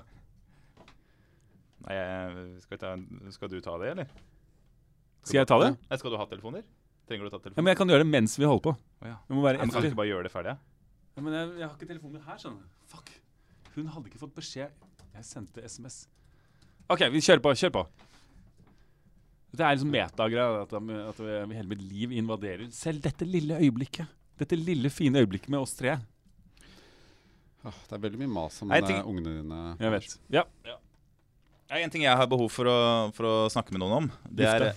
[1.88, 2.94] Nei, jeg- skal, vi ta,
[3.34, 4.08] skal du ta det, eller?
[5.26, 5.72] Skal jeg ta det?
[5.90, 6.62] Nei, skal du ha telefoner?
[7.06, 8.74] Trenger du å ta Ja, men jeg kan gjøre det mens vi holder på.
[9.02, 9.18] Oh, ja.
[9.30, 10.56] Må være ja, men kan du ikke bare gjøre det ferdig?
[10.56, 11.22] Ja?
[11.22, 12.82] Men jeg, jeg har ikke telefonen her, skjønner du.
[12.92, 13.12] Fuck.
[13.76, 14.74] Hun hadde ikke fått beskjed.
[15.16, 16.00] Jeg sendte SMS.
[16.92, 17.54] OK, vi kjører på.
[17.62, 17.86] Kjør på.
[19.56, 20.64] Det er liksom metagreie.
[20.66, 24.10] At, at vi- hele mitt liv invaderer selv dette lille øyeblikket.
[24.42, 25.96] Dette lille, fine øyeblikket med oss tre.
[27.66, 29.60] Det er veldig mye mas om eh, ungene dine.
[29.82, 30.18] Jeg vet.
[30.30, 30.44] Ja.
[30.68, 30.76] Ja,
[31.74, 32.80] En ting jeg har behov for å,
[33.16, 34.68] for å snakke med noen om, det er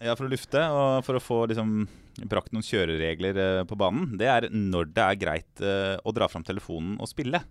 [0.00, 1.82] ja, for å lufte og for å få liksom,
[2.30, 6.28] brakt noen kjøreregler eh, på banen, det er når det er greit eh, å dra
[6.30, 7.42] fram telefonen og spille.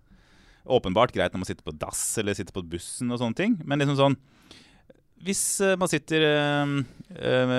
[0.68, 3.80] Åpenbart greit når man sitter på dass eller sitter på bussen og sånne ting, men
[3.80, 4.18] liksom sånn
[5.24, 6.74] hvis eh, man sitter eh,
[7.18, 7.52] eh,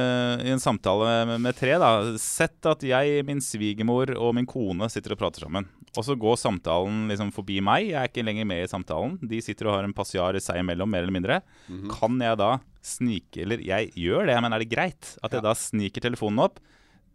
[0.47, 1.89] i en samtale med, med tre, da
[2.21, 5.67] Sett at jeg, min svigermor og min kone sitter og prater sammen.
[5.97, 7.87] Og så går samtalen liksom forbi meg.
[7.89, 9.17] Jeg er ikke lenger med i samtalen.
[9.25, 11.39] De sitter og har en passiar seg imellom, mer eller mindre.
[11.91, 12.51] Kan jeg da
[12.85, 15.47] snike Eller jeg gjør det, men er det greit at jeg Ja.
[15.49, 16.61] da sniker telefonen opp?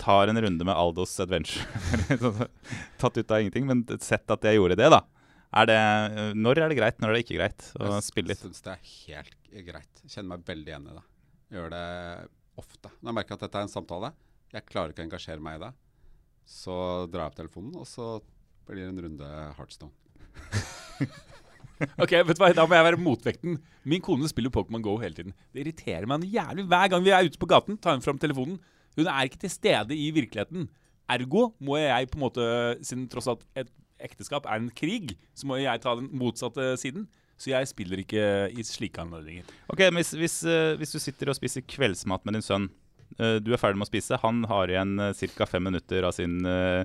[0.02, 1.62] Tar en runde med Aldos Adventure.
[3.00, 5.04] Tatt ut av ingenting, men sett at jeg gjorde det, da.
[5.54, 5.80] Er det,
[6.34, 8.40] når er det greit, når er det ikke greit å spille litt?
[8.42, 10.00] Jeg syns det er helt greit.
[10.08, 11.04] Kjenner meg veldig igjen i det.
[11.54, 11.84] Gjør det
[12.58, 12.90] ofte.
[12.98, 14.10] Når jeg merker at dette er en samtale,
[14.54, 15.70] jeg klarer ikke å engasjere meg i det,
[16.54, 16.78] så
[17.10, 18.08] drar jeg opp telefonen, og så
[18.66, 19.94] blir det en runde Heartstone.
[21.98, 23.56] Ok, vet du hva, Da må jeg være motvekten.
[23.90, 25.34] Min kone spiller Pokémon Go hele tiden.
[25.52, 27.76] Det irriterer meg jævlig hver gang vi er ute på gaten.
[27.82, 28.60] tar hun fram telefonen.
[28.94, 30.68] Hun er ikke til stede i virkeligheten.
[31.10, 32.46] Ergo må jeg på en måte,
[32.86, 33.72] siden tross alt et
[34.06, 37.08] ekteskap er en krig, så må jeg ta den motsatte siden.
[37.40, 38.24] Så jeg spiller ikke
[38.54, 39.48] i slike anledninger.
[39.72, 42.68] Ok, men hvis, hvis, eh, hvis du sitter og spiser kveldsmat med din sønn,
[43.18, 44.94] eh, du er ferdig med å spise, han har igjen
[45.34, 45.48] ca.
[45.50, 46.84] fem minutter av sin uh,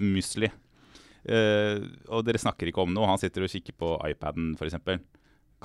[0.00, 0.48] musli.
[1.24, 1.80] Uh,
[2.12, 4.80] og dere snakker ikke om noe, han sitter og kikker på iPaden f.eks.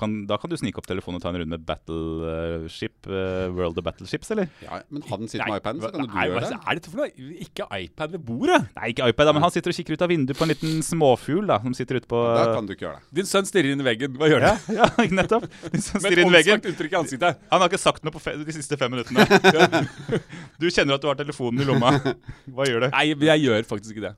[0.00, 3.76] Kan, da kan du snike opp telefonen og ta en runde med Battleship, uh, World
[3.80, 4.48] of Battleships, eller?
[4.64, 6.58] Ja, men han sitter med iPaden, så kan du Nei, gjøre det.
[6.64, 7.28] er dette for noe?
[7.44, 8.60] Ikke iPad ved bordet!
[8.78, 10.80] Nei, ikke iPad, da, men han sitter og kikker ut av vinduet på en liten
[10.86, 13.10] småfugl da, som sitter ute på Da kan du ikke gjøre det.
[13.20, 14.16] Din sønn stirrer inn i veggen.
[14.20, 14.72] Hva gjør du?
[14.78, 14.88] ja,
[15.20, 15.44] nettopp.
[15.68, 16.64] Din Med stirrer inn i veggen.
[16.72, 17.44] uttrykk i ansiktet.
[17.52, 19.28] Han har ikke sagt noe på fe de siste fem minuttene.
[20.60, 21.92] Du kjenner at du har telefonen i lomma.
[22.54, 22.88] Hva gjør du?
[22.92, 24.14] Nei, jeg gjør faktisk ikke det.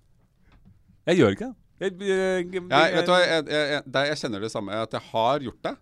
[1.10, 1.56] Jeg gjør ikke det.
[1.82, 5.08] Jeg, jeg, jeg, vet du hva, jeg, jeg, jeg, jeg kjenner det samme, at jeg
[5.08, 5.72] har gjort det,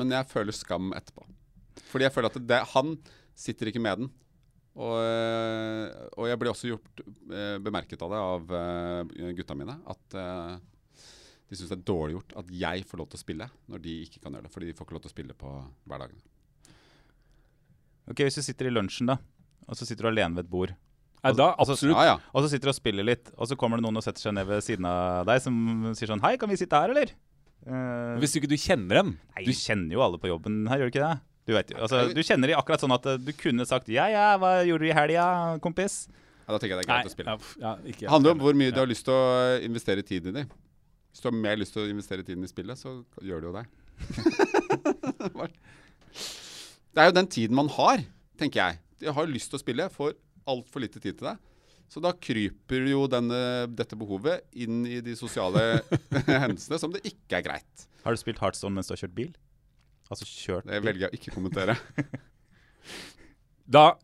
[0.00, 1.26] men jeg føler skam etterpå.
[1.90, 2.94] Fordi jeg føler at det, han
[3.36, 4.14] sitter ikke med den.
[4.76, 8.56] Og, øh, og jeg ble også gjort øh, bemerket av det av
[9.38, 10.18] gutta mine, at
[11.46, 13.94] de syns det er dårlig gjort at jeg får lov til å spille når de
[14.06, 14.52] ikke kan gjøre det.
[14.54, 15.52] Fordi de får ikke lov til å spille på
[15.86, 16.24] hverdagene.
[18.10, 19.18] Ok, Hvis du sitter i lunsjen, da,
[19.66, 20.74] og så sitter du alene ved et bord,
[21.24, 21.96] Nei, da absolutt.
[21.96, 22.16] Ja, ja.
[22.32, 24.34] og så sitter du og spiller litt, og så kommer det noen og setter seg
[24.36, 25.56] ned ved siden av deg som
[25.96, 27.14] sier sånn Hei, kan vi sitte her, eller?
[27.66, 29.08] Uh, Hvis ikke du kjenner dem.
[29.34, 31.16] nei, Du, kjenner jo alle på jobben her, gjør du ikke det?
[31.46, 34.28] Du, vet, altså, du kjenner de akkurat sånn at eh, du kunne sagt Ja, ja,
[34.42, 35.26] hva gjorde du i helga,
[35.62, 36.06] kompis?
[36.10, 37.34] ja, Da tenker jeg det er nei, greit å spille.
[37.34, 40.40] ja, ja, ikke, Det handler om hvor mye du har lyst til å investere tiden
[40.42, 40.44] i.
[41.10, 43.54] Hvis du har mer lyst til å investere tiden i spillet, så gjør du jo
[43.56, 43.64] det.
[46.94, 48.02] det er jo den tiden man har,
[48.38, 48.82] tenker jeg.
[49.06, 50.14] Jeg har lyst til å spille, får
[50.50, 51.42] altfor lite tid til deg.
[51.86, 53.40] Så da kryper jo denne,
[53.70, 55.82] dette behovet inn i de sosiale
[56.26, 57.86] hendelsene som det ikke er greit.
[58.06, 59.34] Har du spilt Heartstone mens du har kjørt bil?
[60.06, 61.78] Altså kjørt Det velger jeg å ikke kommentere.
[63.66, 63.96] Da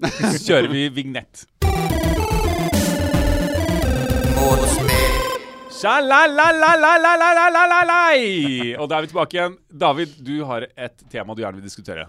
[0.42, 1.44] kjører vi vignett.
[8.74, 9.54] Og da er vi tilbake igjen.
[9.70, 12.08] David, du har et tema du gjerne vil diskutere.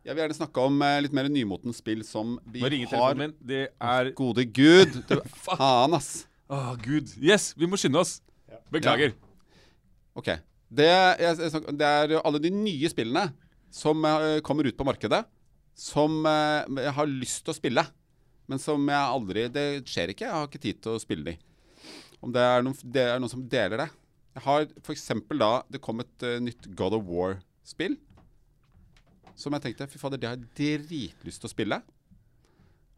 [0.00, 2.94] Jeg vil gjerne snakke om eh, litt mer nymotens spill som vi Nå ringer har
[3.12, 3.34] telefonen min.
[3.50, 4.94] Det er Gode gud!
[5.10, 6.24] Du, faen, ass.
[6.50, 7.12] Å, gud.
[7.20, 8.16] Yes, vi må skynde oss.
[8.72, 9.12] Beklager.
[10.16, 10.32] Ok.
[10.70, 13.26] Det, jeg, jeg, snakker- det er alle de nye spillene
[13.74, 15.20] som eh, kommer ut på markedet,
[15.78, 17.84] som eh, jeg har lyst til å spille,
[18.50, 20.26] men som jeg aldri Det skjer ikke.
[20.26, 21.36] Jeg har ikke tid til å spille de.
[22.24, 23.90] Om det er noen, det er noen som deler det.
[24.38, 25.06] Jeg har f.eks.
[25.38, 27.94] da Det kom et nytt God of War-spill.
[29.38, 31.80] Som jeg tenkte Fy fader, det har jeg dritlyst til å spille.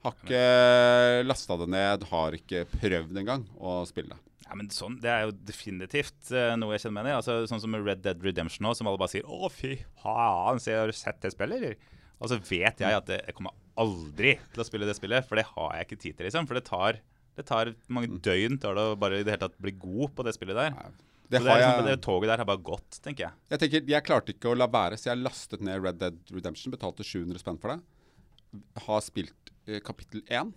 [0.02, 4.32] Har ikke lasta det ned, har ikke prøvd engang å spille det.
[4.48, 7.18] Ja, men sånn, Det er jo definitivt uh, noe jeg kjenner meg igjen i.
[7.20, 10.90] Altså, sånn som Red Dead Redemption nå, som alle bare sier 'Å, fy faen, har
[10.90, 11.78] du sett det spillet', eller?
[12.20, 15.40] Og så vet jeg at det, jeg kommer aldri til å spille det spillet, for
[15.40, 16.46] det har jeg ikke tid til, liksom.
[16.50, 17.00] For det tar,
[17.38, 20.26] det tar mange døgn tar det å bare i det hele tatt bli god på
[20.26, 20.76] det spillet der.
[21.32, 23.36] Det det, har er liksom, det toget der har bare gått, tenker jeg.
[23.54, 26.74] jeg tenker, jeg klarte ikke å la være, så jeg lastet ned Red Dead Redemption.
[26.74, 28.60] Betalte 700 spenn for det.
[28.84, 30.50] Har spilt uh, kapittel 1.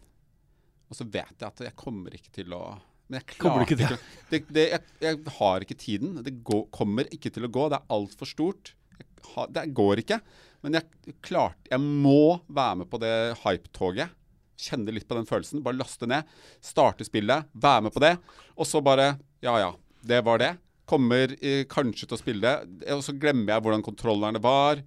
[0.91, 2.65] Og så vet jeg at jeg kommer ikke til å
[3.07, 3.99] Men jeg klarer ikke ikke,
[4.31, 6.17] det, det, jeg, jeg har ikke tiden.
[6.25, 7.69] Det går, kommer ikke til å gå.
[7.71, 8.73] Det er altfor stort.
[8.97, 10.19] Jeg har, det går ikke.
[10.65, 13.15] Men jeg klarte Jeg må være med på det
[13.45, 14.11] hype-toget.
[14.59, 15.63] Kjenne litt på den følelsen.
[15.63, 16.27] Bare laste ned.
[16.59, 17.47] Starte spillet.
[17.53, 18.15] Være med på det.
[18.57, 19.13] Og så bare
[19.45, 19.71] Ja ja,
[20.03, 20.55] det var det.
[20.89, 22.51] Kommer eh, kanskje til å spille.
[22.93, 24.83] Og så glemmer jeg hvordan kontrollerne var.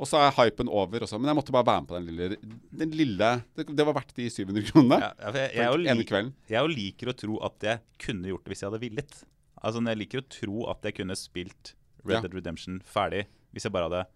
[0.00, 1.02] Og så er hypen over.
[1.04, 1.18] Også.
[1.20, 2.38] Men jeg måtte bare være med på den lille,
[2.82, 5.00] den lille det, det var verdt de 700 kronene.
[5.02, 6.30] Ja, jeg, jeg, jeg, ene kvelden.
[6.48, 9.18] jeg er liker å tro at jeg kunne gjort det hvis jeg hadde villet.
[9.60, 12.20] Altså, Jeg liker å tro at jeg kunne spilt Red Ja.
[12.24, 14.06] Dead Redemption ferdig hvis jeg bare hadde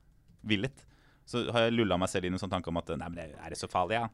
[0.49, 0.87] villet.
[1.29, 3.19] Så har jeg lulla meg selv inn i en sånn tanke om at nei, men
[3.21, 4.09] det- er det så farlig, ja?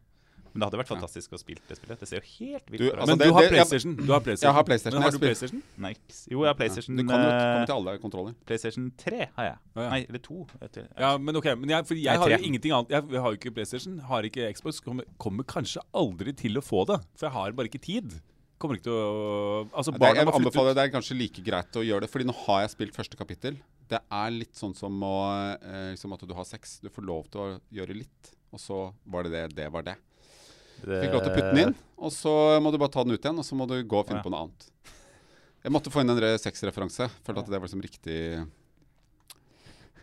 [0.53, 2.01] Men det hadde vært fantastisk å spille det spillet.
[2.01, 2.93] Det ser jo helt vilt ut.
[2.95, 3.97] altså, Men det- du har det- jeg- PlayStation.
[3.97, 4.49] Du har PlayStation.
[4.49, 4.95] Jeg har PlayStation.
[4.99, 5.63] Men har du PlayStation?
[5.79, 5.95] Nei,
[6.29, 7.03] jo, jeg har PlayStation, Ja.
[7.03, 8.35] Du kan jo komme til alle kontroller.
[8.47, 9.57] PlayStation 3 har jeg.
[9.77, 9.91] Å, ja.
[9.91, 10.47] Nei, eller 2.
[10.63, 13.31] Etter, Ja, men ok, men jeg, for Nei, har jo ingenting annet Jeg, jeg har
[13.31, 14.81] jo ikke PlayStation, har ikke Xbox.
[14.81, 17.01] Kommer, kommer kanskje aldri til å få det.
[17.17, 18.21] For jeg har bare ikke tid.
[18.59, 21.43] Kommer ikke til å Altså, Det, barna jeg må flytte anbefaler det er kanskje like
[21.45, 23.57] greit å gjøre det, Fordi nå har jeg spilt første kapittel.
[23.89, 26.79] Det er litt sånn som å, eh, liksom at du har sex.
[26.81, 29.55] Du får lov til å gjøre litt, og så var det det.
[29.57, 29.97] Det var det.
[30.85, 33.21] Fikk lov til å putte den inn, og så må du bare ta den ut
[33.21, 34.27] igjen, og så må du gå og finne ja.
[34.27, 34.61] på noe annet.
[35.61, 37.11] Jeg måtte få inn en sexreferanse.
[37.27, 38.19] Følte at det var liksom riktig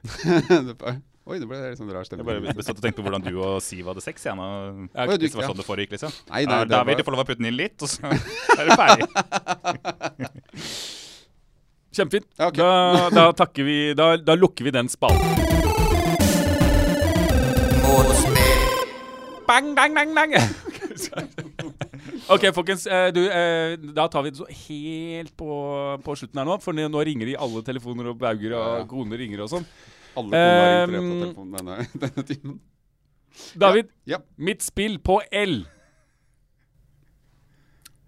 [1.27, 2.27] Oi, det ble liksom rar Jeg stemning.
[2.45, 4.23] bare satt og tenkte på hvordan du og Siv hadde sex.
[4.23, 4.45] igjen nå.
[4.93, 6.13] Ja, Hvis det var sånn det foregikk, liksom.
[6.29, 8.07] Nei, nei, det da vil du få lov å putte den inn litt, og så
[8.07, 9.09] er du ferdig.
[11.97, 12.29] Kjempefint.
[12.37, 12.61] Ja, okay.
[12.61, 15.35] da, da takker vi da, da lukker vi den spalten.
[19.47, 20.33] Bang, bang, bang, bang!
[22.33, 22.85] OK, folkens.
[22.87, 25.47] eh, Du, eh, da tar vi det så helt på,
[26.05, 26.57] på slutten her nå.
[26.63, 29.67] For nå ringer de alle telefoner, og bauger og kone koner ringer og sånn.
[30.17, 32.59] Alle koner har ringt på Um, telefonen denne, denne timen.
[33.53, 34.17] David, Ja.
[34.41, 35.59] mitt spill på L.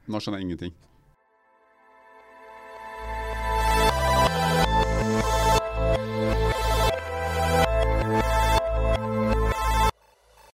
[0.09, 0.73] Nå skjønner jeg ingenting.